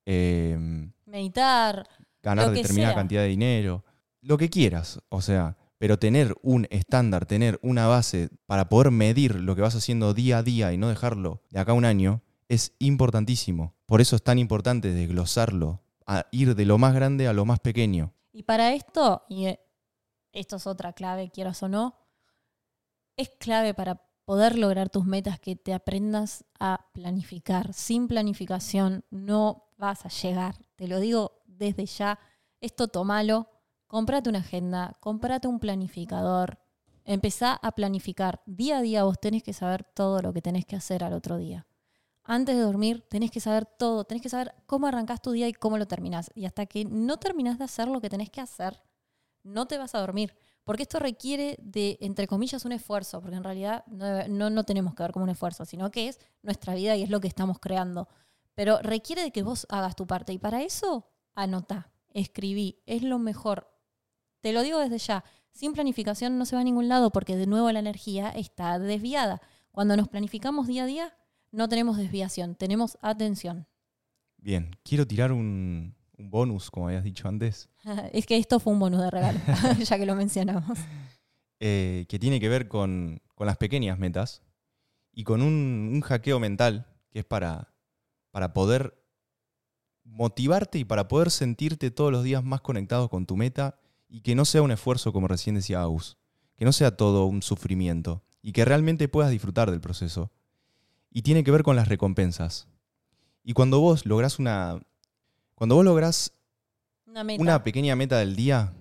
eh, 0.04 0.58
Meditar. 1.06 1.88
ganar 2.20 2.50
determinada 2.50 2.94
sea. 2.94 3.00
cantidad 3.00 3.22
de 3.22 3.28
dinero, 3.28 3.84
lo 4.22 4.36
que 4.36 4.50
quieras, 4.50 4.98
o 5.08 5.22
sea, 5.22 5.56
pero 5.78 6.00
tener 6.00 6.36
un 6.42 6.66
estándar, 6.70 7.26
tener 7.26 7.60
una 7.62 7.86
base 7.86 8.30
para 8.46 8.68
poder 8.68 8.90
medir 8.90 9.36
lo 9.36 9.54
que 9.54 9.62
vas 9.62 9.76
haciendo 9.76 10.14
día 10.14 10.38
a 10.38 10.42
día 10.42 10.72
y 10.72 10.78
no 10.78 10.88
dejarlo 10.88 11.44
de 11.50 11.60
acá 11.60 11.70
a 11.70 11.76
un 11.76 11.84
año, 11.84 12.22
es 12.48 12.72
importantísimo. 12.80 13.76
Por 13.86 14.00
eso 14.00 14.16
es 14.16 14.24
tan 14.24 14.40
importante 14.40 14.92
desglosarlo, 14.92 15.84
a 16.08 16.26
ir 16.32 16.56
de 16.56 16.64
lo 16.64 16.76
más 16.76 16.92
grande 16.92 17.28
a 17.28 17.32
lo 17.32 17.44
más 17.44 17.60
pequeño. 17.60 18.12
Y 18.32 18.42
para 18.42 18.74
esto, 18.74 19.22
y 19.28 19.46
eh, 19.46 19.60
esto 20.32 20.56
es 20.56 20.66
otra 20.66 20.92
clave, 20.92 21.30
quieras 21.30 21.62
o 21.62 21.68
no, 21.68 21.94
es 23.16 23.30
clave 23.38 23.74
para 23.74 24.09
poder 24.30 24.56
lograr 24.56 24.90
tus 24.90 25.06
metas 25.06 25.40
que 25.40 25.56
te 25.56 25.74
aprendas 25.74 26.44
a 26.60 26.86
planificar. 26.92 27.74
Sin 27.74 28.06
planificación 28.06 29.04
no 29.10 29.64
vas 29.76 30.06
a 30.06 30.08
llegar. 30.08 30.54
Te 30.76 30.86
lo 30.86 31.00
digo 31.00 31.42
desde 31.46 31.84
ya. 31.84 32.16
Esto 32.60 32.86
tomalo, 32.86 33.48
comprate 33.88 34.30
una 34.30 34.38
agenda, 34.38 34.96
comprate 35.00 35.48
un 35.48 35.58
planificador. 35.58 36.60
Empezá 37.04 37.54
a 37.54 37.72
planificar. 37.72 38.40
Día 38.46 38.78
a 38.78 38.82
día 38.82 39.02
vos 39.02 39.18
tenés 39.18 39.42
que 39.42 39.52
saber 39.52 39.82
todo 39.82 40.22
lo 40.22 40.32
que 40.32 40.42
tenés 40.42 40.64
que 40.64 40.76
hacer 40.76 41.02
al 41.02 41.14
otro 41.14 41.36
día. 41.36 41.66
Antes 42.22 42.54
de 42.54 42.62
dormir 42.62 43.04
tenés 43.10 43.32
que 43.32 43.40
saber 43.40 43.66
todo, 43.66 44.04
tenés 44.04 44.22
que 44.22 44.28
saber 44.28 44.54
cómo 44.66 44.86
arrancás 44.86 45.20
tu 45.20 45.32
día 45.32 45.48
y 45.48 45.54
cómo 45.54 45.76
lo 45.76 45.88
terminás. 45.88 46.30
Y 46.36 46.44
hasta 46.44 46.66
que 46.66 46.84
no 46.84 47.16
terminás 47.16 47.58
de 47.58 47.64
hacer 47.64 47.88
lo 47.88 48.00
que 48.00 48.08
tenés 48.08 48.30
que 48.30 48.40
hacer, 48.40 48.80
no 49.42 49.66
te 49.66 49.76
vas 49.76 49.96
a 49.96 49.98
dormir. 49.98 50.36
Porque 50.70 50.84
esto 50.84 51.00
requiere 51.00 51.58
de, 51.60 51.98
entre 52.00 52.28
comillas, 52.28 52.64
un 52.64 52.70
esfuerzo, 52.70 53.20
porque 53.20 53.36
en 53.36 53.42
realidad 53.42 53.84
no, 53.88 54.50
no, 54.50 54.62
tenemos 54.62 54.94
que 54.94 55.02
ver 55.02 55.10
como 55.10 55.24
un 55.24 55.30
esfuerzo, 55.30 55.64
sino 55.64 55.90
que 55.90 56.06
es 56.06 56.20
nuestra 56.42 56.76
vida 56.76 56.94
y 56.94 57.02
es 57.02 57.10
lo 57.10 57.20
que 57.20 57.26
estamos 57.26 57.58
creando. 57.58 58.06
Pero 58.54 58.78
requiere 58.78 59.20
de 59.20 59.32
que 59.32 59.42
vos 59.42 59.66
hagas 59.68 59.96
tu 59.96 60.06
parte. 60.06 60.32
Y 60.32 60.38
para 60.38 60.62
eso, 60.62 61.08
anotá, 61.34 61.90
escribí, 62.10 62.78
es 62.86 63.02
lo 63.02 63.18
mejor. 63.18 63.68
Te 64.42 64.52
lo 64.52 64.62
digo 64.62 64.78
desde 64.78 64.98
ya, 64.98 65.24
sin 65.50 65.72
planificación 65.72 66.38
no 66.38 66.44
se 66.44 66.54
va 66.54 66.60
a 66.60 66.64
ningún 66.64 66.86
lado 66.86 67.10
porque 67.10 67.34
de 67.34 67.48
nuevo 67.48 67.72
la 67.72 67.80
energía 67.80 68.30
está 68.30 68.78
desviada. 68.78 69.42
Cuando 69.72 69.96
nos 69.96 70.06
planificamos 70.06 70.68
día 70.68 70.84
a 70.84 70.86
día, 70.86 71.16
no 71.50 71.68
tenemos 71.68 71.96
desviación, 71.96 72.54
tenemos 72.54 72.96
atención. 73.02 73.66
Bien, 74.36 74.70
quiero 74.84 75.04
tirar 75.04 75.32
un, 75.32 75.96
un 76.20 76.30
bonus, 76.30 76.70
como 76.70 76.86
habías 76.88 77.04
dicho 77.04 77.28
antes, 77.28 77.68
Es 78.12 78.26
que 78.26 78.36
esto 78.36 78.60
fue 78.60 78.72
un 78.72 78.78
bonus 78.78 79.00
de 79.00 79.10
regalo, 79.10 79.38
ya 79.84 79.98
que 79.98 80.06
lo 80.06 80.14
mencionamos. 80.14 80.78
eh, 81.58 82.06
que 82.08 82.18
tiene 82.18 82.40
que 82.40 82.48
ver 82.48 82.68
con, 82.68 83.20
con 83.34 83.46
las 83.46 83.56
pequeñas 83.56 83.98
metas 83.98 84.42
y 85.12 85.24
con 85.24 85.42
un, 85.42 85.90
un 85.92 86.00
hackeo 86.02 86.38
mental 86.38 86.86
que 87.10 87.20
es 87.20 87.24
para, 87.24 87.72
para 88.30 88.52
poder 88.52 88.94
motivarte 90.04 90.78
y 90.78 90.84
para 90.84 91.08
poder 91.08 91.30
sentirte 91.30 91.90
todos 91.90 92.12
los 92.12 92.24
días 92.24 92.42
más 92.44 92.60
conectado 92.60 93.08
con 93.08 93.26
tu 93.26 93.36
meta 93.36 93.78
y 94.08 94.22
que 94.22 94.34
no 94.34 94.44
sea 94.44 94.62
un 94.62 94.70
esfuerzo, 94.72 95.12
como 95.12 95.28
recién 95.28 95.54
decía 95.54 95.80
Aus, 95.80 96.16
que 96.56 96.64
no 96.64 96.72
sea 96.72 96.96
todo 96.96 97.26
un 97.26 97.42
sufrimiento 97.42 98.22
y 98.42 98.52
que 98.52 98.64
realmente 98.64 99.08
puedas 99.08 99.30
disfrutar 99.30 99.70
del 99.70 99.80
proceso. 99.80 100.30
Y 101.10 101.22
tiene 101.22 101.42
que 101.44 101.50
ver 101.50 101.62
con 101.62 101.76
las 101.76 101.88
recompensas. 101.88 102.68
Y 103.42 103.52
cuando 103.52 103.80
vos 103.80 104.06
lográs 104.06 104.38
una. 104.38 104.80
Cuando 105.60 105.74
vos 105.74 105.84
lográs 105.84 106.32
Una 107.04 107.22
meta. 107.22 107.42
una 107.42 107.62
pequeña 107.62 107.94
meta 107.94 108.16
del 108.16 108.34
día, 108.34 108.72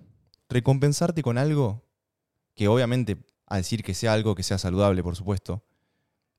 recompensarte 0.48 1.22
con 1.22 1.38
algo 1.38 1.84
que 2.56 2.70
obviamente, 2.70 3.18
a 3.48 3.58
decir 3.58 3.84
que 3.84 3.94
sea 3.94 4.14
algo 4.14 4.34
que 4.34 4.44
sea 4.44 4.58
saludable, 4.58 5.04
por 5.04 5.18
supuesto, 5.18 5.62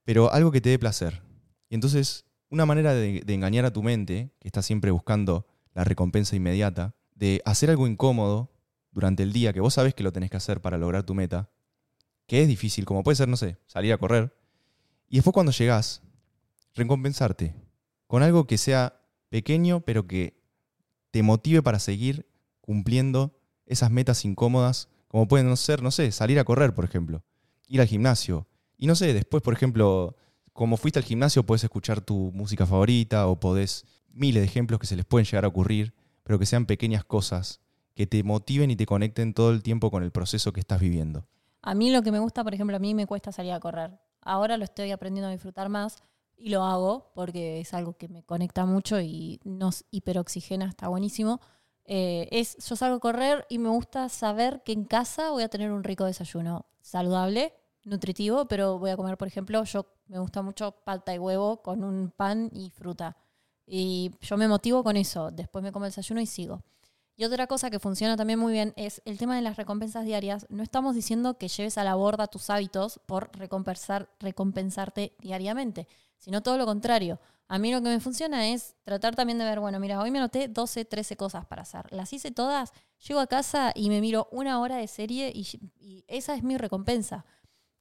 pero 0.03 0.33
algo 0.33 0.51
que 0.51 0.63
te 0.63 0.71
dé 0.71 0.79
placer. 0.79 1.21
Y 1.69 1.75
entonces, 1.75 2.25
una 2.49 2.65
manera 2.65 2.95
de, 2.95 3.21
de 3.21 3.35
engañar 3.35 3.67
a 3.67 3.71
tu 3.71 3.83
mente, 3.83 4.33
que 4.41 4.49
está 4.49 4.63
siempre 4.63 4.91
buscando 4.91 5.47
la 5.75 5.85
recompensa 5.85 6.37
inmediata, 6.37 6.95
de 7.15 7.43
hacer 7.45 7.69
algo 7.69 7.87
incómodo 7.87 8.51
durante 8.93 9.23
el 9.23 9.35
día, 9.35 9.53
que 9.53 9.61
vos 9.61 9.75
sabés 9.75 9.93
que 9.93 10.05
lo 10.05 10.11
tenés 10.11 10.31
que 10.31 10.39
hacer 10.39 10.63
para 10.63 10.79
lograr 10.79 11.03
tu 11.03 11.15
meta, 11.15 11.51
que 12.27 12.41
es 12.41 12.49
difícil, 12.49 12.87
como 12.87 13.03
puede 13.03 13.17
ser, 13.17 13.29
no 13.29 13.37
sé, 13.37 13.59
salir 13.67 13.93
a 13.93 13.99
correr, 13.99 14.35
y 15.07 15.17
después 15.17 15.35
cuando 15.35 15.53
llegás, 15.53 16.01
recompensarte 16.75 17.55
con 18.07 18.23
algo 18.23 18.47
que 18.47 18.57
sea 18.57 19.00
pequeño, 19.31 19.81
pero 19.81 20.07
que 20.07 20.37
te 21.11 21.23
motive 21.23 21.63
para 21.63 21.79
seguir 21.79 22.27
cumpliendo 22.61 23.35
esas 23.67 23.91
metas 23.91 24.25
incómodas, 24.25 24.89
como 25.09 25.27
pueden 25.27 25.57
ser, 25.57 25.83
no 25.83 25.91
sé, 25.91 26.13
salir 26.13 26.39
a 26.39 26.45
correr, 26.45 26.75
por 26.75 26.85
ejemplo, 26.85 27.25
ir 27.67 27.81
al 27.81 27.87
gimnasio. 27.87 28.47
Y 28.77 28.87
no 28.87 28.95
sé, 28.95 29.15
después, 29.15 29.43
por 29.43 29.55
ejemplo, 29.55 30.17
como 30.53 30.77
fuiste 30.77 30.99
al 30.99 31.05
gimnasio, 31.05 31.45
podés 31.45 31.65
escuchar 31.65 32.01
tu 32.01 32.31
música 32.33 32.67
favorita 32.67 33.27
o 33.27 33.41
podés 33.41 33.87
miles 34.13 34.43
de 34.43 34.47
ejemplos 34.47 34.79
que 34.81 34.87
se 34.87 34.97
les 34.97 35.07
pueden 35.07 35.25
llegar 35.25 35.45
a 35.45 35.49
ocurrir, 35.49 35.95
pero 36.23 36.39
que 36.39 36.47
sean 36.47 36.67
pequeñas 36.67 37.05
cosas 37.05 37.61
que 37.95 38.07
te 38.07 38.23
motiven 38.23 38.71
y 38.71 38.77
te 38.77 38.87
conecten 38.87 39.35
todo 39.35 39.51
el 39.51 39.63
tiempo 39.63 39.91
con 39.91 40.03
el 40.03 40.11
proceso 40.11 40.53
que 40.53 40.61
estás 40.61 40.81
viviendo. 40.81 41.27
A 41.63 41.75
mí 41.75 41.91
lo 41.91 42.03
que 42.03 42.13
me 42.13 42.19
gusta, 42.19 42.43
por 42.43 42.55
ejemplo, 42.55 42.77
a 42.77 42.81
mí 42.81 42.95
me 42.95 43.07
cuesta 43.07 43.33
salir 43.33 43.53
a 43.53 43.61
correr. 43.61 43.99
Ahora 44.23 44.57
lo 44.57 44.65
estoy 44.65 44.91
aprendiendo 44.91 45.29
a 45.29 45.33
disfrutar 45.33 45.69
más 45.69 46.03
y 46.41 46.51
lo 46.51 46.65
hago 46.65 47.11
porque 47.15 47.61
es 47.61 47.75
algo 47.75 47.97
que 47.97 48.09
me 48.09 48.23
conecta 48.23 48.65
mucho 48.65 49.01
y 49.01 49.41
nos 49.45 49.85
hiperoxigena, 49.91 50.67
está 50.67 50.89
buenísimo. 50.89 51.41
Eh, 51.85 52.29
es, 52.31 52.57
yo 52.67 52.77
salgo 52.77 52.97
a 52.97 53.01
correr 53.01 53.47
y 53.49 53.59
me 53.59 53.69
gusta 53.69 54.09
saber 54.09 54.63
que 54.65 54.73
en 54.73 54.85
casa 54.85 55.31
voy 55.31 55.43
a 55.43 55.49
tener 55.49 55.71
un 55.71 55.85
rico 55.85 56.05
desayuno 56.05 56.67
saludable, 56.81 57.53
nutritivo, 57.85 58.47
pero 58.47 58.79
voy 58.79 58.91
a 58.91 58.97
comer, 58.97 59.19
por 59.19 59.29
ejemplo, 59.29 59.63
yo 59.65 59.87
me 60.07 60.19
gusta 60.19 60.43
mucho 60.43 60.73
palta 60.85 61.15
y 61.15 61.19
huevo 61.19 61.63
con 61.63 61.85
un 61.85 62.11
pan 62.11 62.51
y 62.53 62.71
fruta. 62.71 63.17
Y 63.67 64.11
yo 64.21 64.37
me 64.37 64.49
motivo 64.49 64.83
con 64.83 64.97
eso. 64.97 65.31
Después 65.31 65.63
me 65.63 65.71
como 65.71 65.85
el 65.85 65.91
desayuno 65.91 66.21
y 66.21 66.27
sigo. 66.27 66.63
Y 67.21 67.25
otra 67.25 67.47
cosa 67.47 67.69
que 67.69 67.79
funciona 67.79 68.17
también 68.17 68.39
muy 68.39 68.55
bien 68.55 68.73
es 68.77 69.03
el 69.05 69.19
tema 69.19 69.37
de 69.37 69.43
las 69.43 69.59
recompensas 69.59 70.07
diarias. 70.07 70.47
No 70.49 70.63
estamos 70.63 70.95
diciendo 70.95 71.37
que 71.37 71.49
lleves 71.49 71.77
a 71.77 71.85
la 71.85 71.95
borda 71.95 72.29
tus 72.29 72.49
hábitos 72.49 72.99
por 73.05 73.31
recompensar, 73.37 74.09
recompensarte 74.19 75.15
diariamente, 75.19 75.87
sino 76.17 76.43
todo 76.43 76.57
lo 76.57 76.65
contrario. 76.65 77.21
A 77.47 77.59
mí 77.59 77.73
lo 77.73 77.83
que 77.83 77.91
me 77.91 78.01
funciona 78.01 78.49
es 78.49 78.75
tratar 78.85 79.17
también 79.17 79.39
de 79.39 79.45
ver, 79.45 79.61
bueno, 79.61 79.79
mira, 79.79 80.01
hoy 80.01 80.11
me 80.11 80.17
anoté 80.17 80.49
12, 80.49 80.87
13 80.87 81.19
cosas 81.19 81.45
para 81.45 81.61
hacer. 81.61 81.93
Las 81.93 82.11
hice 82.15 82.31
todas, 82.31 82.73
llego 83.07 83.21
a 83.21 83.27
casa 83.27 83.73
y 83.75 83.91
me 83.91 84.01
miro 84.01 84.27
una 84.33 84.59
hora 84.59 84.77
de 84.77 84.87
serie 84.87 85.31
y, 85.35 85.47
y 85.79 86.07
esa 86.09 86.35
es 86.35 86.43
mi 86.43 86.57
recompensa. 86.57 87.27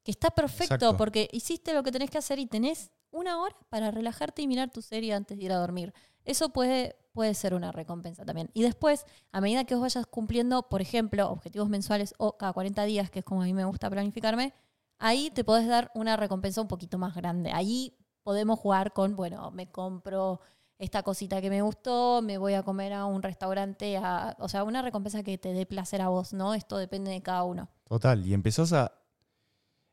Que 0.03 0.12
está 0.12 0.31
perfecto 0.31 0.75
Exacto. 0.75 0.98
porque 0.98 1.29
hiciste 1.31 1.74
lo 1.74 1.81
que 1.84 1.93
tenés 1.93 2.10
que 2.10 2.17
hacer 2.17 2.39
y 2.39 2.46
tenés 2.46 2.91
una 3.10 3.41
hora 3.41 3.55
para 3.69 3.89
relajarte 3.89 4.41
y 4.41 4.48
mirar 4.48 4.69
tu 4.69 4.81
serie 4.81 5.13
antes 5.13 5.38
de 5.38 5.46
ir 5.46 5.53
a 5.53 5.60
dormir. 5.60 5.93
Eso 6.25 6.50
puede, 6.50 6.98
puede 7.19 7.33
ser 7.33 7.53
una 7.53 7.73
recompensa 7.73 8.23
también. 8.23 8.49
Y 8.53 8.61
después, 8.61 9.05
a 9.33 9.41
medida 9.41 9.65
que 9.65 9.75
vos 9.75 9.81
vayas 9.81 10.05
cumpliendo, 10.07 10.69
por 10.69 10.81
ejemplo, 10.81 11.29
objetivos 11.29 11.67
mensuales 11.67 12.13
o 12.17 12.38
cada 12.38 12.53
40 12.53 12.85
días, 12.85 13.11
que 13.11 13.19
es 13.19 13.25
como 13.25 13.41
a 13.41 13.45
mí 13.45 13.53
me 13.53 13.65
gusta 13.65 13.89
planificarme, 13.89 14.53
ahí 14.99 15.29
te 15.31 15.43
podés 15.43 15.67
dar 15.67 15.91
una 15.95 16.15
recompensa 16.15 16.61
un 16.61 16.69
poquito 16.69 16.97
más 16.97 17.13
grande. 17.15 17.51
Ahí 17.51 17.93
podemos 18.23 18.57
jugar 18.57 18.93
con, 18.93 19.17
bueno, 19.17 19.51
me 19.51 19.69
compro 19.69 20.39
esta 20.77 21.03
cosita 21.03 21.41
que 21.41 21.49
me 21.49 21.61
gustó, 21.61 22.21
me 22.21 22.38
voy 22.38 22.53
a 22.53 22.63
comer 22.63 22.93
a 22.93 23.03
un 23.03 23.21
restaurante, 23.21 23.97
a- 23.97 24.38
o 24.39 24.47
sea, 24.47 24.63
una 24.63 24.81
recompensa 24.81 25.21
que 25.21 25.38
te 25.38 25.51
dé 25.51 25.65
placer 25.65 26.01
a 26.01 26.07
vos, 26.07 26.31
¿no? 26.31 26.53
Esto 26.53 26.77
depende 26.77 27.11
de 27.11 27.21
cada 27.21 27.43
uno. 27.43 27.67
Total, 27.83 28.25
y 28.25 28.33
empezás 28.33 28.71
a, 28.71 28.93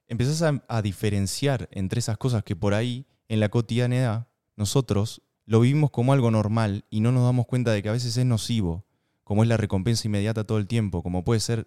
empezás 0.07 0.43
a, 0.43 0.63
a 0.69 0.81
diferenciar 0.81 1.69
entre 1.73 1.99
esas 1.99 2.19
cosas 2.19 2.45
que 2.45 2.55
por 2.55 2.73
ahí, 2.73 3.05
en 3.27 3.41
la 3.41 3.49
cotidianidad, 3.49 4.29
nosotros 4.55 5.23
lo 5.47 5.61
vivimos 5.61 5.91
como 5.91 6.13
algo 6.13 6.31
normal 6.31 6.85
y 6.91 7.01
no 7.01 7.13
nos 7.13 7.25
damos 7.25 7.47
cuenta 7.47 7.73
de 7.73 7.83
que 7.83 7.89
a 7.89 7.93
veces 7.93 8.17
es 8.17 8.27
nocivo, 8.27 8.85
como 9.25 9.43
es 9.43 9.49
la 9.49 9.57
recompensa 9.57 10.07
inmediata 10.07 10.45
todo 10.45 10.59
el 10.59 10.67
tiempo, 10.67 11.03
como 11.03 11.25
puede 11.25 11.41
ser 11.41 11.67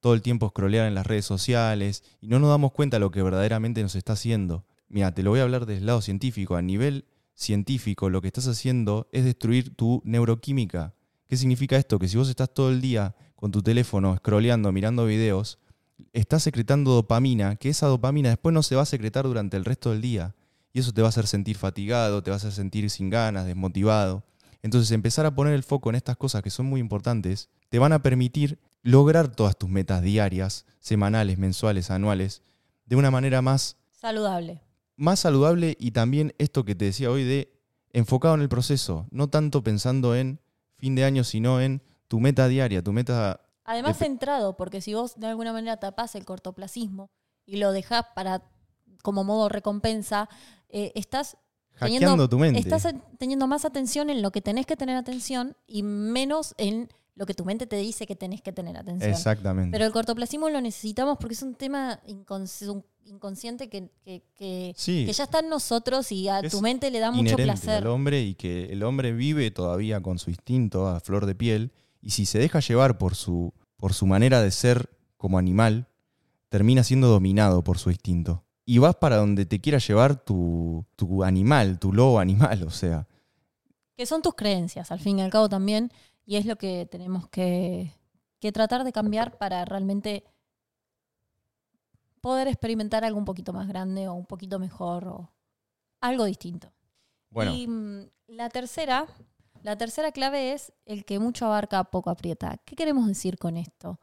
todo 0.00 0.14
el 0.14 0.22
tiempo 0.22 0.48
scrollear 0.48 0.86
en 0.86 0.94
las 0.94 1.06
redes 1.06 1.24
sociales, 1.24 2.02
y 2.20 2.28
no 2.28 2.38
nos 2.38 2.50
damos 2.50 2.72
cuenta 2.72 2.96
de 2.96 3.00
lo 3.00 3.10
que 3.10 3.22
verdaderamente 3.22 3.82
nos 3.82 3.94
está 3.94 4.14
haciendo. 4.14 4.64
Mira, 4.88 5.14
te 5.14 5.22
lo 5.22 5.30
voy 5.30 5.40
a 5.40 5.44
hablar 5.44 5.66
desde 5.66 5.80
el 5.80 5.86
lado 5.86 6.02
científico. 6.02 6.56
A 6.56 6.62
nivel 6.62 7.04
científico, 7.34 8.10
lo 8.10 8.20
que 8.20 8.28
estás 8.28 8.48
haciendo 8.48 9.08
es 9.12 9.24
destruir 9.24 9.74
tu 9.76 10.02
neuroquímica. 10.04 10.94
¿Qué 11.28 11.36
significa 11.36 11.76
esto? 11.76 11.98
Que 11.98 12.08
si 12.08 12.16
vos 12.16 12.28
estás 12.28 12.52
todo 12.52 12.70
el 12.70 12.80
día 12.80 13.14
con 13.36 13.52
tu 13.52 13.62
teléfono, 13.62 14.16
scrolleando, 14.16 14.72
mirando 14.72 15.06
videos, 15.06 15.58
estás 16.12 16.42
secretando 16.42 16.92
dopamina, 16.92 17.56
que 17.56 17.68
esa 17.68 17.86
dopamina 17.86 18.30
después 18.30 18.52
no 18.52 18.62
se 18.62 18.74
va 18.74 18.82
a 18.82 18.86
secretar 18.86 19.26
durante 19.26 19.56
el 19.56 19.64
resto 19.64 19.90
del 19.90 20.00
día. 20.00 20.34
Y 20.72 20.80
eso 20.80 20.92
te 20.92 21.02
va 21.02 21.08
a 21.08 21.10
hacer 21.10 21.26
sentir 21.26 21.56
fatigado, 21.56 22.22
te 22.22 22.30
va 22.30 22.36
a 22.36 22.38
hacer 22.38 22.52
sentir 22.52 22.88
sin 22.90 23.10
ganas, 23.10 23.46
desmotivado. 23.46 24.22
Entonces 24.62 24.90
empezar 24.92 25.26
a 25.26 25.34
poner 25.34 25.54
el 25.54 25.62
foco 25.62 25.90
en 25.90 25.96
estas 25.96 26.16
cosas 26.16 26.42
que 26.42 26.50
son 26.50 26.66
muy 26.66 26.80
importantes, 26.80 27.48
te 27.70 27.78
van 27.78 27.92
a 27.92 28.02
permitir 28.02 28.58
lograr 28.82 29.28
todas 29.28 29.56
tus 29.56 29.68
metas 29.70 30.02
diarias, 30.02 30.66
semanales, 30.80 31.38
mensuales, 31.38 31.90
anuales, 31.90 32.42
de 32.86 32.96
una 32.96 33.10
manera 33.10 33.42
más, 33.42 33.76
Saludable. 33.92 34.60
más 34.96 35.20
saludable 35.20 35.76
y 35.78 35.92
también 35.92 36.34
esto 36.38 36.64
que 36.64 36.74
te 36.74 36.86
decía 36.86 37.10
hoy 37.10 37.24
de 37.24 37.52
enfocado 37.92 38.34
en 38.34 38.42
el 38.42 38.48
proceso, 38.48 39.06
no 39.10 39.28
tanto 39.28 39.62
pensando 39.62 40.14
en 40.14 40.40
fin 40.76 40.94
de 40.94 41.04
año, 41.04 41.24
sino 41.24 41.60
en 41.60 41.82
tu 42.08 42.20
meta 42.20 42.48
diaria, 42.48 42.82
tu 42.82 42.92
meta 42.92 43.40
Además, 43.64 43.98
centrado, 43.98 44.56
porque 44.56 44.80
si 44.80 44.94
vos 44.94 45.14
de 45.18 45.28
alguna 45.28 45.52
manera 45.52 45.76
tapás 45.78 46.14
el 46.16 46.24
cortoplacismo 46.24 47.10
y 47.46 47.56
lo 47.56 47.72
dejás 47.72 48.04
para 48.14 48.42
como 49.02 49.24
modo 49.24 49.48
recompensa, 49.48 50.28
eh, 50.68 50.92
estás 50.94 51.36
hackeando 51.74 52.00
Teniendo- 52.06 52.28
tu 52.28 52.38
mente. 52.38 52.58
Estás 52.60 52.84
en- 52.84 53.02
teniendo 53.18 53.46
más 53.46 53.64
atención 53.64 54.10
en 54.10 54.22
lo 54.22 54.30
que 54.30 54.40
tenés 54.42 54.66
que 54.66 54.76
tener 54.76 54.96
atención 54.96 55.56
y 55.66 55.82
menos 55.82 56.54
en 56.58 56.88
lo 57.14 57.26
que 57.26 57.34
tu 57.34 57.44
mente 57.44 57.66
te 57.66 57.76
dice 57.76 58.06
que 58.06 58.16
tenés 58.16 58.40
que 58.40 58.52
tener 58.52 58.76
atención. 58.76 59.10
Exactamente. 59.10 59.72
Pero 59.72 59.84
el 59.84 59.92
cortoplacismo 59.92 60.48
lo 60.48 60.60
necesitamos 60.60 61.18
porque 61.18 61.34
es 61.34 61.42
un 61.42 61.54
tema 61.54 62.00
incons- 62.06 62.66
un- 62.68 62.84
inconsciente 63.04 63.68
que, 63.68 63.90
que- 64.04 64.22
que- 64.36 64.72
sí, 64.76 65.04
que 65.04 65.12
ya 65.12 65.24
está 65.24 65.40
en 65.40 65.48
nosotros 65.48 66.12
y 66.12 66.28
a 66.28 66.40
Es 66.40 66.52
tu 66.52 66.60
mente 66.62 66.90
le 66.90 67.00
da 67.00 67.10
mucho 67.10 67.36
placer. 67.36 67.78
al 67.78 67.86
hombre 67.88 68.22
y 68.22 68.34
que 68.36 68.66
el 68.72 68.82
hombre 68.84 69.12
vive 69.12 69.50
todavía 69.50 70.00
con 70.00 70.18
su 70.18 70.30
instinto 70.30 70.86
a 70.86 71.00
flor 71.00 71.26
de 71.26 71.34
piel 71.34 71.72
y 72.00 72.10
si 72.10 72.24
se 72.24 72.38
deja 72.38 72.60
llevar 72.60 72.96
por 72.98 73.14
su, 73.16 73.52
por 73.76 73.92
su 73.94 74.06
manera 74.06 74.40
de 74.42 74.50
ser 74.50 74.88
como 75.16 75.38
animal, 75.38 75.88
termina 76.48 76.84
siendo 76.84 77.08
dominado 77.08 77.62
por 77.64 77.78
su 77.78 77.90
instinto. 77.90 78.44
Y 78.64 78.78
vas 78.78 78.96
para 78.96 79.16
donde 79.16 79.46
te 79.46 79.60
quiera 79.60 79.78
llevar 79.78 80.22
tu, 80.24 80.84
tu 80.96 81.24
animal, 81.24 81.78
tu 81.78 81.92
lobo 81.92 82.18
animal, 82.18 82.62
o 82.62 82.70
sea. 82.70 83.06
Que 83.96 84.06
son 84.06 84.22
tus 84.22 84.34
creencias, 84.34 84.90
al 84.90 85.00
fin 85.00 85.18
y 85.18 85.22
al 85.22 85.30
cabo 85.30 85.48
también, 85.48 85.92
y 86.24 86.36
es 86.36 86.46
lo 86.46 86.56
que 86.56 86.86
tenemos 86.90 87.28
que, 87.28 87.92
que 88.38 88.52
tratar 88.52 88.84
de 88.84 88.92
cambiar 88.92 89.36
para 89.38 89.64
realmente 89.64 90.24
poder 92.20 92.48
experimentar 92.48 93.04
algo 93.04 93.18
un 93.18 93.24
poquito 93.24 93.52
más 93.52 93.66
grande 93.68 94.08
o 94.08 94.14
un 94.14 94.26
poquito 94.26 94.58
mejor 94.58 95.08
o 95.08 95.32
algo 96.00 96.24
distinto. 96.24 96.72
Bueno, 97.30 97.54
Y 97.54 97.66
mm, 97.66 98.10
la 98.28 98.48
tercera, 98.48 99.06
la 99.62 99.76
tercera 99.76 100.12
clave 100.12 100.52
es 100.52 100.72
el 100.86 101.04
que 101.04 101.18
mucho 101.18 101.46
abarca, 101.46 101.84
poco 101.84 102.10
aprieta. 102.10 102.58
¿Qué 102.64 102.76
queremos 102.76 103.06
decir 103.06 103.38
con 103.38 103.56
esto? 103.56 103.98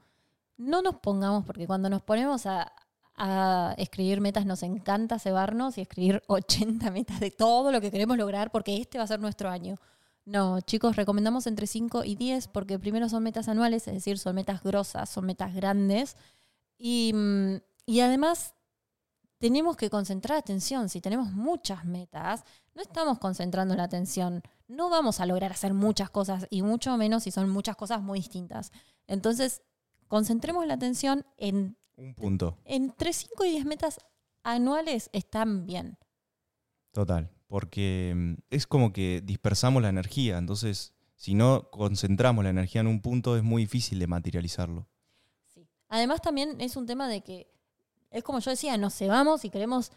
No 0.57 0.81
nos 0.81 0.95
pongamos, 0.95 1.45
porque 1.45 1.67
cuando 1.67 1.89
nos 1.89 2.01
ponemos 2.01 2.45
a, 2.45 2.73
a 3.17 3.73
escribir 3.77 4.21
metas 4.21 4.45
nos 4.45 4.63
encanta 4.63 5.19
cebarnos 5.19 5.77
y 5.77 5.81
escribir 5.81 6.23
80 6.27 6.89
metas 6.91 7.19
de 7.19 7.31
todo 7.31 7.71
lo 7.71 7.81
que 7.81 7.91
queremos 7.91 8.17
lograr 8.17 8.51
porque 8.51 8.77
este 8.77 8.97
va 8.97 9.03
a 9.03 9.07
ser 9.07 9.19
nuestro 9.19 9.49
año. 9.49 9.77
No, 10.25 10.59
chicos, 10.61 10.95
recomendamos 10.97 11.47
entre 11.47 11.67
5 11.67 12.03
y 12.03 12.15
10 12.15 12.49
porque 12.49 12.77
primero 12.79 13.07
son 13.09 13.23
metas 13.23 13.47
anuales, 13.47 13.87
es 13.87 13.93
decir, 13.93 14.19
son 14.19 14.35
metas 14.35 14.61
grosas, 14.61 15.09
son 15.09 15.25
metas 15.25 15.53
grandes. 15.55 16.17
Y, 16.77 17.13
mm, 17.13 17.55
y 17.85 18.01
además 18.01 18.53
tenemos 19.37 19.77
que 19.77 19.89
concentrar 19.89 20.37
atención. 20.37 20.89
Si 20.89 20.99
tenemos 20.99 21.31
muchas 21.31 21.85
metas, 21.85 22.43
no 22.75 22.81
estamos 22.81 23.19
concentrando 23.19 23.75
la 23.75 23.83
atención. 23.83 24.41
No 24.67 24.89
vamos 24.89 25.19
a 25.19 25.25
lograr 25.25 25.51
hacer 25.51 25.73
muchas 25.73 26.09
cosas 26.09 26.45
y 26.49 26.61
mucho 26.61 26.95
menos 26.97 27.23
si 27.23 27.31
son 27.31 27.49
muchas 27.49 27.75
cosas 27.75 28.01
muy 28.01 28.19
distintas. 28.19 28.71
Entonces, 29.07 29.61
concentremos 30.07 30.65
la 30.65 30.73
atención 30.73 31.25
en 31.37 31.77
un 31.97 32.13
punto. 32.13 32.57
entre 32.63 33.11
5 33.11 33.45
y 33.45 33.51
10 33.51 33.65
metas 33.65 33.99
anuales 34.43 35.09
están 35.13 35.65
bien. 35.65 35.97
Total. 36.91 37.29
porque 37.47 38.13
mm, 38.15 38.33
es 38.49 38.65
como 38.65 38.91
que 38.91 39.21
dispersamos 39.23 39.81
la 39.81 39.89
energía, 39.89 40.37
entonces 40.37 40.93
si 41.15 41.33
no 41.33 41.69
concentramos 41.71 42.43
la 42.43 42.49
energía 42.49 42.81
en 42.81 42.87
un 42.87 43.01
punto 43.01 43.37
es 43.37 43.43
muy 43.43 43.63
difícil 43.63 43.99
de 43.99 44.07
materializarlo. 44.07 44.87
Sí. 45.47 45.67
Además 45.89 46.21
también 46.21 46.59
es 46.61 46.75
un 46.75 46.85
tema 46.85 47.07
de 47.07 47.21
que, 47.21 47.51
es 48.11 48.23
como 48.23 48.39
yo 48.39 48.51
decía, 48.51 48.77
nos 48.77 48.95
cebamos 48.95 49.45
y 49.45 49.49
queremos 49.49 49.91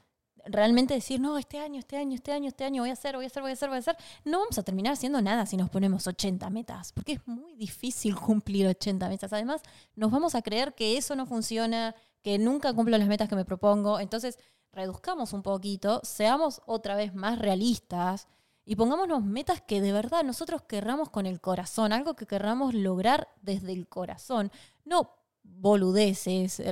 realmente 0.46 0.94
decir, 0.94 1.20
no, 1.20 1.38
este 1.38 1.58
año, 1.58 1.78
este 1.78 1.96
año, 1.96 2.14
este 2.14 2.32
año, 2.32 2.48
este 2.48 2.64
año 2.64 2.82
voy 2.82 2.90
a 2.90 2.94
hacer, 2.94 3.16
voy 3.16 3.24
a 3.24 3.26
hacer, 3.26 3.42
voy 3.42 3.50
a 3.50 3.54
hacer, 3.54 3.68
voy 3.68 3.76
a 3.76 3.78
hacer, 3.80 3.96
no 4.24 4.40
vamos 4.40 4.58
a 4.58 4.62
terminar 4.62 4.92
haciendo 4.92 5.20
nada 5.20 5.46
si 5.46 5.56
nos 5.56 5.70
ponemos 5.70 6.06
80 6.06 6.48
metas, 6.50 6.92
porque 6.92 7.12
es 7.12 7.26
muy 7.26 7.54
difícil 7.54 8.16
cumplir 8.16 8.66
80 8.66 9.08
metas. 9.08 9.32
Además, 9.32 9.62
nos 9.96 10.10
vamos 10.10 10.34
a 10.34 10.42
creer 10.42 10.74
que 10.74 10.96
eso 10.96 11.16
no 11.16 11.26
funciona, 11.26 11.94
que 12.22 12.38
nunca 12.38 12.72
cumplo 12.72 12.96
las 12.98 13.08
metas 13.08 13.28
que 13.28 13.36
me 13.36 13.44
propongo. 13.44 14.00
Entonces, 14.00 14.38
reduzcamos 14.72 15.32
un 15.32 15.42
poquito, 15.42 16.00
seamos 16.04 16.62
otra 16.66 16.94
vez 16.94 17.14
más 17.14 17.38
realistas 17.38 18.28
y 18.64 18.76
pongámonos 18.76 19.24
metas 19.24 19.60
que 19.60 19.80
de 19.80 19.92
verdad 19.92 20.22
nosotros 20.22 20.62
querramos 20.62 21.10
con 21.10 21.26
el 21.26 21.40
corazón, 21.40 21.92
algo 21.92 22.14
que 22.14 22.26
querramos 22.26 22.74
lograr 22.74 23.28
desde 23.42 23.72
el 23.72 23.88
corazón, 23.88 24.52
no 24.84 25.16
boludeces, 25.42 26.62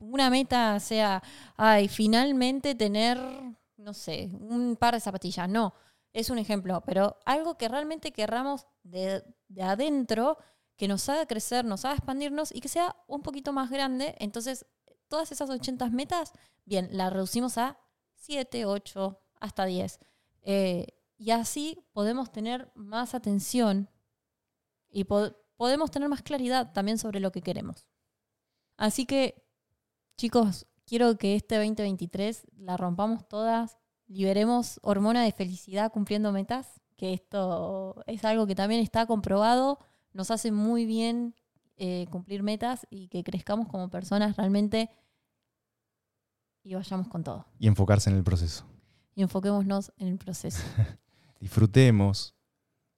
una 0.00 0.30
meta 0.30 0.78
sea, 0.80 1.22
ay, 1.56 1.88
finalmente 1.88 2.74
tener, 2.74 3.18
no 3.76 3.94
sé, 3.94 4.30
un 4.32 4.76
par 4.76 4.94
de 4.94 5.00
zapatillas. 5.00 5.48
No, 5.48 5.74
es 6.12 6.30
un 6.30 6.38
ejemplo, 6.38 6.82
pero 6.84 7.18
algo 7.24 7.56
que 7.56 7.68
realmente 7.68 8.12
querramos 8.12 8.66
de, 8.82 9.22
de 9.48 9.62
adentro, 9.62 10.38
que 10.76 10.88
nos 10.88 11.08
haga 11.08 11.26
crecer, 11.26 11.64
nos 11.64 11.84
haga 11.84 11.94
expandirnos 11.94 12.54
y 12.54 12.60
que 12.60 12.68
sea 12.68 12.96
un 13.06 13.22
poquito 13.22 13.52
más 13.52 13.70
grande. 13.70 14.16
Entonces, 14.18 14.66
todas 15.08 15.30
esas 15.30 15.50
80 15.50 15.90
metas, 15.90 16.32
bien, 16.64 16.88
las 16.92 17.12
reducimos 17.12 17.58
a 17.58 17.78
7, 18.14 18.64
8, 18.64 19.20
hasta 19.40 19.64
10. 19.66 20.00
Eh, 20.42 20.86
y 21.18 21.32
así 21.32 21.84
podemos 21.92 22.32
tener 22.32 22.72
más 22.74 23.14
atención 23.14 23.90
y 24.88 25.04
podemos 25.04 25.90
tener 25.90 26.08
más 26.08 26.22
claridad 26.22 26.72
también 26.72 26.96
sobre 26.96 27.20
lo 27.20 27.30
que 27.30 27.42
queremos. 27.42 27.86
Así 28.78 29.04
que 29.04 29.49
Chicos, 30.20 30.66
quiero 30.84 31.16
que 31.16 31.34
este 31.34 31.54
2023 31.54 32.46
la 32.58 32.76
rompamos 32.76 33.26
todas, 33.26 33.78
liberemos 34.06 34.78
hormona 34.82 35.24
de 35.24 35.32
felicidad 35.32 35.90
cumpliendo 35.90 36.30
metas, 36.30 36.82
que 36.98 37.14
esto 37.14 38.02
es 38.06 38.22
algo 38.26 38.46
que 38.46 38.54
también 38.54 38.82
está 38.82 39.06
comprobado, 39.06 39.78
nos 40.12 40.30
hace 40.30 40.52
muy 40.52 40.84
bien 40.84 41.34
eh, 41.78 42.06
cumplir 42.10 42.42
metas 42.42 42.86
y 42.90 43.08
que 43.08 43.24
crezcamos 43.24 43.66
como 43.68 43.88
personas 43.88 44.36
realmente 44.36 44.90
y 46.64 46.74
vayamos 46.74 47.08
con 47.08 47.24
todo. 47.24 47.46
Y 47.58 47.66
enfocarse 47.66 48.10
en 48.10 48.16
el 48.16 48.22
proceso. 48.22 48.66
Y 49.14 49.22
enfoquémonos 49.22 49.90
en 49.96 50.08
el 50.08 50.18
proceso. 50.18 50.62
Disfrutemos, 51.40 52.34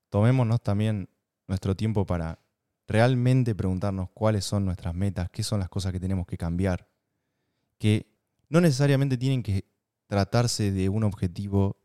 tomémonos 0.09 0.61
también 0.61 1.09
nuestro 1.47 1.76
tiempo 1.76 2.05
para 2.05 2.41
realmente 2.88 3.55
preguntarnos 3.55 4.11
cuáles 4.12 4.45
son 4.45 4.64
nuestras 4.64 4.93
metas, 4.93 5.31
qué 5.31 5.45
son 5.45 5.61
las 5.61 5.69
cosas 5.69 5.93
que 5.93 6.00
tenemos 6.00 6.26
que 6.26 6.37
cambiar, 6.37 6.88
que 7.83 8.07
no 8.49 8.61
necesariamente 8.61 9.19
tienen 9.19 9.43
que 9.43 9.65
tratarse 10.07 10.71
de 10.71 10.89
un 10.89 11.03
objetivo 11.03 11.79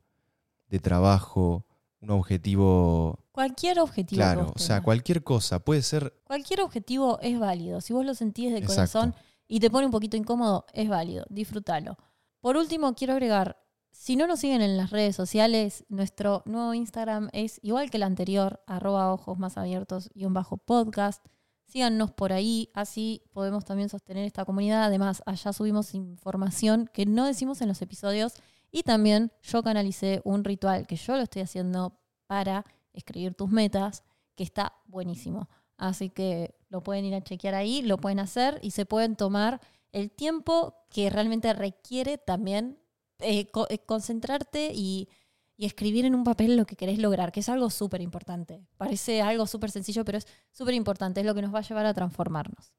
de 0.67 0.77
trabajo, 0.77 1.65
un 2.01 2.11
objetivo... 2.11 3.25
Cualquier 3.31 3.79
objetivo. 3.79 4.19
Claro, 4.19 4.53
o 4.55 4.59
sea, 4.59 4.83
cualquier 4.83 5.23
cosa, 5.23 5.57
puede 5.57 5.81
ser... 5.81 6.13
Cualquier 6.23 6.61
objetivo 6.61 7.17
es 7.23 7.39
válido. 7.39 7.81
Si 7.81 7.93
vos 7.93 8.05
lo 8.05 8.13
sentís 8.13 8.53
de 8.53 8.63
corazón 8.63 9.15
y 9.47 9.59
te 9.59 9.71
pone 9.71 9.87
un 9.87 9.91
poquito 9.91 10.15
incómodo, 10.15 10.67
es 10.71 10.87
válido, 10.87 11.25
disfrútalo. 11.31 11.97
Por 12.41 12.57
último, 12.57 12.93
quiero 12.93 13.13
agregar, 13.13 13.57
si 13.89 14.15
no 14.15 14.27
nos 14.27 14.41
siguen 14.41 14.61
en 14.61 14.77
las 14.77 14.91
redes 14.91 15.15
sociales, 15.15 15.83
nuestro 15.89 16.43
nuevo 16.45 16.75
Instagram 16.75 17.29
es 17.33 17.59
igual 17.63 17.89
que 17.89 17.97
el 17.97 18.03
anterior, 18.03 18.61
arroba 18.67 19.11
ojos 19.11 19.39
más 19.39 19.57
abiertos 19.57 20.11
y 20.13 20.25
un 20.25 20.35
bajo 20.35 20.57
podcast. 20.57 21.25
Síganos 21.67 22.11
por 22.11 22.31
ahí, 22.31 22.69
así 22.73 23.21
podemos 23.33 23.65
también 23.65 23.89
sostener 23.89 24.25
esta 24.25 24.45
comunidad. 24.45 24.85
Además, 24.85 25.21
allá 25.25 25.51
subimos 25.51 25.93
información 25.93 26.89
que 26.93 27.05
no 27.05 27.25
decimos 27.25 27.61
en 27.61 27.67
los 27.67 27.81
episodios. 27.81 28.33
Y 28.71 28.83
también 28.83 29.31
yo 29.43 29.63
canalicé 29.63 30.21
un 30.23 30.43
ritual 30.43 30.87
que 30.87 30.95
yo 30.95 31.15
lo 31.15 31.23
estoy 31.23 31.41
haciendo 31.41 31.99
para 32.25 32.65
escribir 32.93 33.33
tus 33.35 33.49
metas, 33.49 34.03
que 34.35 34.43
está 34.43 34.73
buenísimo. 34.85 35.49
Así 35.77 36.09
que 36.09 36.55
lo 36.69 36.81
pueden 36.83 37.05
ir 37.05 37.15
a 37.15 37.23
chequear 37.23 37.55
ahí, 37.55 37.81
lo 37.81 37.97
pueden 37.97 38.19
hacer 38.19 38.59
y 38.61 38.71
se 38.71 38.85
pueden 38.85 39.15
tomar 39.15 39.61
el 39.91 40.11
tiempo 40.11 40.75
que 40.89 41.09
realmente 41.09 41.53
requiere 41.53 42.17
también 42.17 42.79
eh, 43.19 43.47
eh, 43.69 43.79
concentrarte 43.79 44.71
y 44.73 45.09
y 45.57 45.65
escribir 45.65 46.05
en 46.05 46.13
un 46.13 46.23
papel 46.23 46.55
lo 46.55 46.65
que 46.65 46.75
querés 46.75 46.99
lograr, 46.99 47.31
que 47.31 47.39
es 47.39 47.49
algo 47.49 47.69
súper 47.71 48.01
importante. 48.01 48.61
Parece 48.77 49.21
algo 49.23 49.47
súper 49.47 49.71
sencillo, 49.71 50.05
pero 50.05 50.19
es 50.19 50.27
súper 50.51 50.75
importante, 50.75 51.19
es 51.19 51.25
lo 51.25 51.33
que 51.33 51.41
nos 51.41 51.53
va 51.53 51.59
a 51.59 51.63
llevar 51.63 51.87
a 51.87 51.93
transformarnos. 51.95 52.71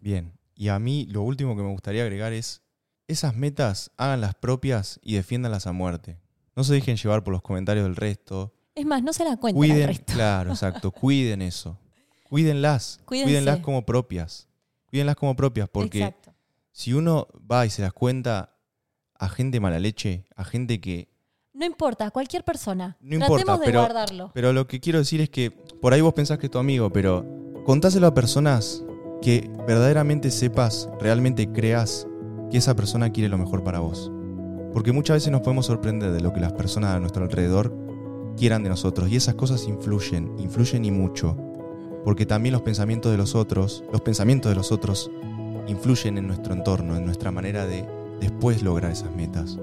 Bien, 0.00 0.32
y 0.54 0.68
a 0.68 0.78
mí 0.78 1.06
lo 1.10 1.22
último 1.22 1.54
que 1.54 1.62
me 1.62 1.70
gustaría 1.70 2.02
agregar 2.02 2.32
es, 2.32 2.62
esas 3.06 3.36
metas 3.36 3.90
háganlas 3.98 4.34
propias 4.34 4.98
y 5.02 5.14
defiéndanlas 5.14 5.66
a 5.66 5.72
muerte. 5.72 6.18
No 6.56 6.64
se 6.64 6.72
dejen 6.72 6.96
llevar 6.96 7.22
por 7.22 7.32
los 7.32 7.42
comentarios 7.42 7.84
del 7.84 7.96
resto. 7.96 8.54
Es 8.74 8.86
más, 8.86 9.02
no 9.02 9.12
se 9.12 9.24
la 9.24 9.36
cuenten 9.36 9.58
Cuiden, 9.58 9.82
al 9.82 9.88
resto. 9.88 10.14
claro, 10.14 10.50
exacto, 10.50 10.90
cuiden 10.92 11.42
eso. 11.42 11.78
Cuídenlas, 12.24 13.00
cuídenlas 13.04 13.60
como 13.60 13.84
propias. 13.84 14.48
Cuídenlas 14.86 15.16
como 15.16 15.36
propias, 15.36 15.68
porque 15.68 16.14
si 16.72 16.94
uno 16.94 17.28
va 17.50 17.66
y 17.66 17.70
se 17.70 17.82
las 17.82 17.92
cuenta 17.92 18.56
a 19.16 19.28
gente 19.28 19.60
mala 19.60 19.78
leche, 19.78 20.24
a 20.34 20.44
gente 20.44 20.80
que 20.80 21.13
no 21.54 21.64
importa, 21.64 22.10
cualquier 22.10 22.44
persona. 22.44 22.96
No 23.00 23.14
importa, 23.14 23.56
de 23.56 23.66
pero, 23.66 23.80
guardarlo. 23.80 24.30
Pero 24.34 24.52
lo 24.52 24.66
que 24.66 24.80
quiero 24.80 24.98
decir 24.98 25.20
es 25.20 25.30
que 25.30 25.50
por 25.50 25.92
ahí 25.92 26.00
vos 26.00 26.12
pensás 26.12 26.38
que 26.38 26.46
es 26.46 26.50
tu 26.50 26.58
amigo, 26.58 26.90
pero 26.90 27.24
contáselo 27.64 28.08
a 28.08 28.14
personas 28.14 28.84
que 29.22 29.50
verdaderamente 29.66 30.30
sepas, 30.30 30.90
realmente 31.00 31.50
creas 31.50 32.06
que 32.50 32.58
esa 32.58 32.74
persona 32.74 33.10
quiere 33.10 33.28
lo 33.28 33.38
mejor 33.38 33.62
para 33.62 33.78
vos. 33.78 34.10
Porque 34.72 34.92
muchas 34.92 35.16
veces 35.16 35.30
nos 35.30 35.42
podemos 35.42 35.66
sorprender 35.66 36.10
de 36.10 36.20
lo 36.20 36.32
que 36.32 36.40
las 36.40 36.52
personas 36.52 36.94
a 36.94 37.00
nuestro 37.00 37.22
alrededor 37.22 37.72
quieran 38.36 38.64
de 38.64 38.68
nosotros. 38.68 39.08
Y 39.08 39.16
esas 39.16 39.36
cosas 39.36 39.66
influyen, 39.68 40.34
influyen 40.38 40.84
y 40.84 40.90
mucho. 40.90 41.36
Porque 42.04 42.26
también 42.26 42.52
los 42.52 42.62
pensamientos 42.62 43.12
de 43.12 43.16
los 43.16 43.36
otros, 43.36 43.84
los 43.92 44.00
pensamientos 44.00 44.50
de 44.50 44.56
los 44.56 44.72
otros 44.72 45.10
influyen 45.68 46.18
en 46.18 46.26
nuestro 46.26 46.52
entorno, 46.52 46.96
en 46.96 47.06
nuestra 47.06 47.30
manera 47.30 47.64
de 47.66 47.88
después 48.20 48.62
lograr 48.62 48.90
esas 48.90 49.14
metas. 49.14 49.56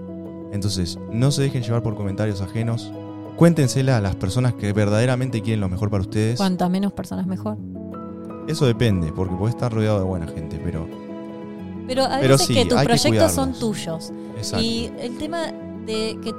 Entonces, 0.52 1.00
no 1.12 1.32
se 1.32 1.44
dejen 1.44 1.64
llevar 1.64 1.84
por 1.84 1.96
comentarios 1.96 2.42
ajenos. 2.42 2.92
Cuéntensela 3.38 3.98
a 3.98 4.02
las 4.02 4.16
personas 4.16 4.54
que 4.54 4.74
verdaderamente 4.74 5.42
quieren 5.42 5.62
lo 5.62 5.70
mejor 5.70 5.90
para 5.90 6.02
ustedes. 6.02 6.38
Cuanta 6.38 6.70
menos 6.70 6.94
personas 6.94 7.26
mejor. 7.26 7.58
Eso 8.48 8.66
depende, 8.66 9.12
porque 9.14 9.36
puede 9.36 9.52
estar 9.52 9.72
rodeado 9.72 10.00
de 10.00 10.06
buena 10.06 10.28
gente, 10.28 10.60
pero. 10.64 10.88
Pero 11.88 12.04
a 12.04 12.20
veces 12.20 12.48
que 12.48 12.66
tus 12.66 12.84
proyectos 12.84 13.32
son 13.32 13.54
tuyos. 13.54 14.12
Y 14.60 14.92
el 15.00 15.18
tema 15.18 15.52
de 15.86 16.18
que 16.22 16.34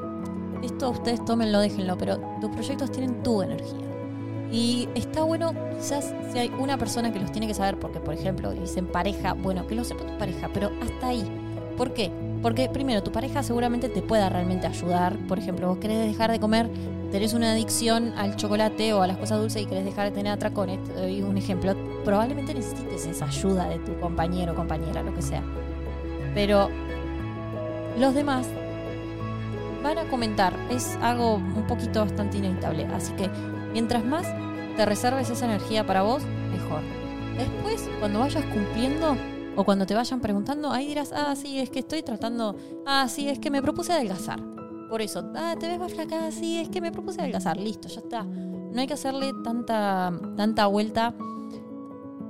esto 0.62 0.90
ustedes 0.90 1.24
tómenlo, 1.24 1.60
déjenlo, 1.60 1.96
pero 1.98 2.18
tus 2.40 2.50
proyectos 2.50 2.90
tienen 2.92 3.22
tu 3.22 3.42
energía. 3.42 3.88
Y 4.52 4.88
está 4.94 5.22
bueno, 5.22 5.54
quizás 5.78 6.12
si 6.30 6.38
hay 6.38 6.52
una 6.58 6.76
persona 6.76 7.12
que 7.12 7.18
los 7.18 7.32
tiene 7.32 7.46
que 7.46 7.54
saber, 7.54 7.78
porque 7.78 8.00
por 8.00 8.14
ejemplo 8.14 8.52
dicen 8.52 8.86
pareja, 8.86 9.32
bueno, 9.32 9.66
que 9.66 9.74
lo 9.74 9.82
sepa 9.82 10.06
tu 10.06 10.18
pareja, 10.18 10.50
pero 10.52 10.70
hasta 10.82 11.08
ahí. 11.08 11.24
¿Por 11.76 11.94
qué? 11.94 12.12
Porque 12.42 12.68
primero, 12.68 13.02
tu 13.02 13.12
pareja 13.12 13.42
seguramente 13.44 13.88
te 13.88 14.02
pueda 14.02 14.28
realmente 14.28 14.66
ayudar. 14.66 15.16
Por 15.28 15.38
ejemplo, 15.38 15.68
vos 15.68 15.78
querés 15.78 16.04
dejar 16.04 16.32
de 16.32 16.40
comer, 16.40 16.68
tenés 17.12 17.34
una 17.34 17.52
adicción 17.52 18.12
al 18.16 18.34
chocolate 18.34 18.92
o 18.94 19.02
a 19.02 19.06
las 19.06 19.16
cosas 19.16 19.40
dulces 19.40 19.62
y 19.62 19.66
querés 19.66 19.84
dejar 19.84 20.06
de 20.06 20.10
tener 20.10 20.32
atracones. 20.32 20.82
Te 20.82 20.92
doy 20.94 21.22
un 21.22 21.38
ejemplo. 21.38 21.76
Probablemente 22.04 22.52
necesites 22.52 23.06
esa 23.06 23.26
ayuda 23.26 23.68
de 23.68 23.78
tu 23.78 23.98
compañero 24.00 24.52
o 24.52 24.54
compañera, 24.56 25.02
lo 25.02 25.14
que 25.14 25.22
sea. 25.22 25.42
Pero 26.34 26.68
los 27.98 28.12
demás 28.12 28.48
van 29.84 29.98
a 29.98 30.04
comentar. 30.08 30.52
Es 30.68 30.98
algo 31.00 31.34
un 31.36 31.66
poquito 31.68 32.00
bastante 32.00 32.38
inevitable. 32.38 32.86
Así 32.86 33.12
que 33.12 33.30
mientras 33.72 34.04
más 34.04 34.26
te 34.76 34.84
reserves 34.84 35.30
esa 35.30 35.44
energía 35.44 35.86
para 35.86 36.02
vos, 36.02 36.24
mejor. 36.50 36.80
Después, 37.36 37.88
cuando 38.00 38.18
vayas 38.18 38.44
cumpliendo 38.46 39.16
o 39.56 39.64
cuando 39.64 39.86
te 39.86 39.94
vayan 39.94 40.20
preguntando, 40.20 40.70
ahí 40.70 40.86
dirás, 40.86 41.12
ah, 41.14 41.34
sí, 41.36 41.58
es 41.58 41.70
que 41.70 41.80
estoy 41.80 42.02
tratando, 42.02 42.56
ah, 42.86 43.06
sí, 43.08 43.28
es 43.28 43.38
que 43.38 43.50
me 43.50 43.62
propuse 43.62 43.92
adelgazar. 43.92 44.40
Por 44.88 45.02
eso, 45.02 45.30
ah, 45.34 45.54
te 45.58 45.68
ves 45.68 45.78
más 45.78 45.92
flaca, 45.92 46.30
sí, 46.30 46.58
es 46.58 46.68
que 46.68 46.80
me 46.80 46.92
propuse 46.92 47.20
adelgazar, 47.20 47.56
listo, 47.56 47.88
ya 47.88 48.00
está. 48.00 48.24
No 48.24 48.80
hay 48.80 48.86
que 48.86 48.94
hacerle 48.94 49.32
tanta, 49.44 50.12
tanta 50.36 50.66
vuelta. 50.66 51.14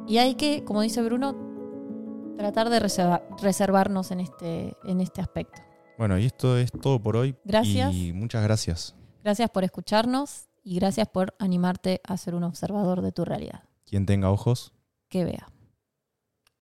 Y 0.08 0.18
hay 0.18 0.34
que, 0.34 0.64
como 0.64 0.82
dice 0.82 1.02
Bruno, 1.02 1.36
tratar 2.36 2.68
de 2.70 2.80
reservarnos 2.80 4.10
en 4.10 4.20
este, 4.20 4.76
en 4.84 5.00
este 5.00 5.20
aspecto. 5.20 5.60
Bueno, 5.98 6.18
y 6.18 6.26
esto 6.26 6.58
es 6.58 6.72
todo 6.72 7.00
por 7.00 7.16
hoy. 7.16 7.36
Gracias. 7.44 7.94
Y 7.94 8.12
muchas 8.12 8.42
gracias. 8.42 8.96
Gracias 9.22 9.50
por 9.50 9.62
escucharnos 9.62 10.48
y 10.64 10.76
gracias 10.76 11.06
por 11.08 11.34
animarte 11.38 12.00
a 12.04 12.16
ser 12.16 12.34
un 12.34 12.42
observador 12.42 13.02
de 13.02 13.12
tu 13.12 13.24
realidad. 13.24 13.62
Quien 13.84 14.06
tenga 14.06 14.30
ojos. 14.30 14.72
Que 15.08 15.24
vea. 15.24 15.51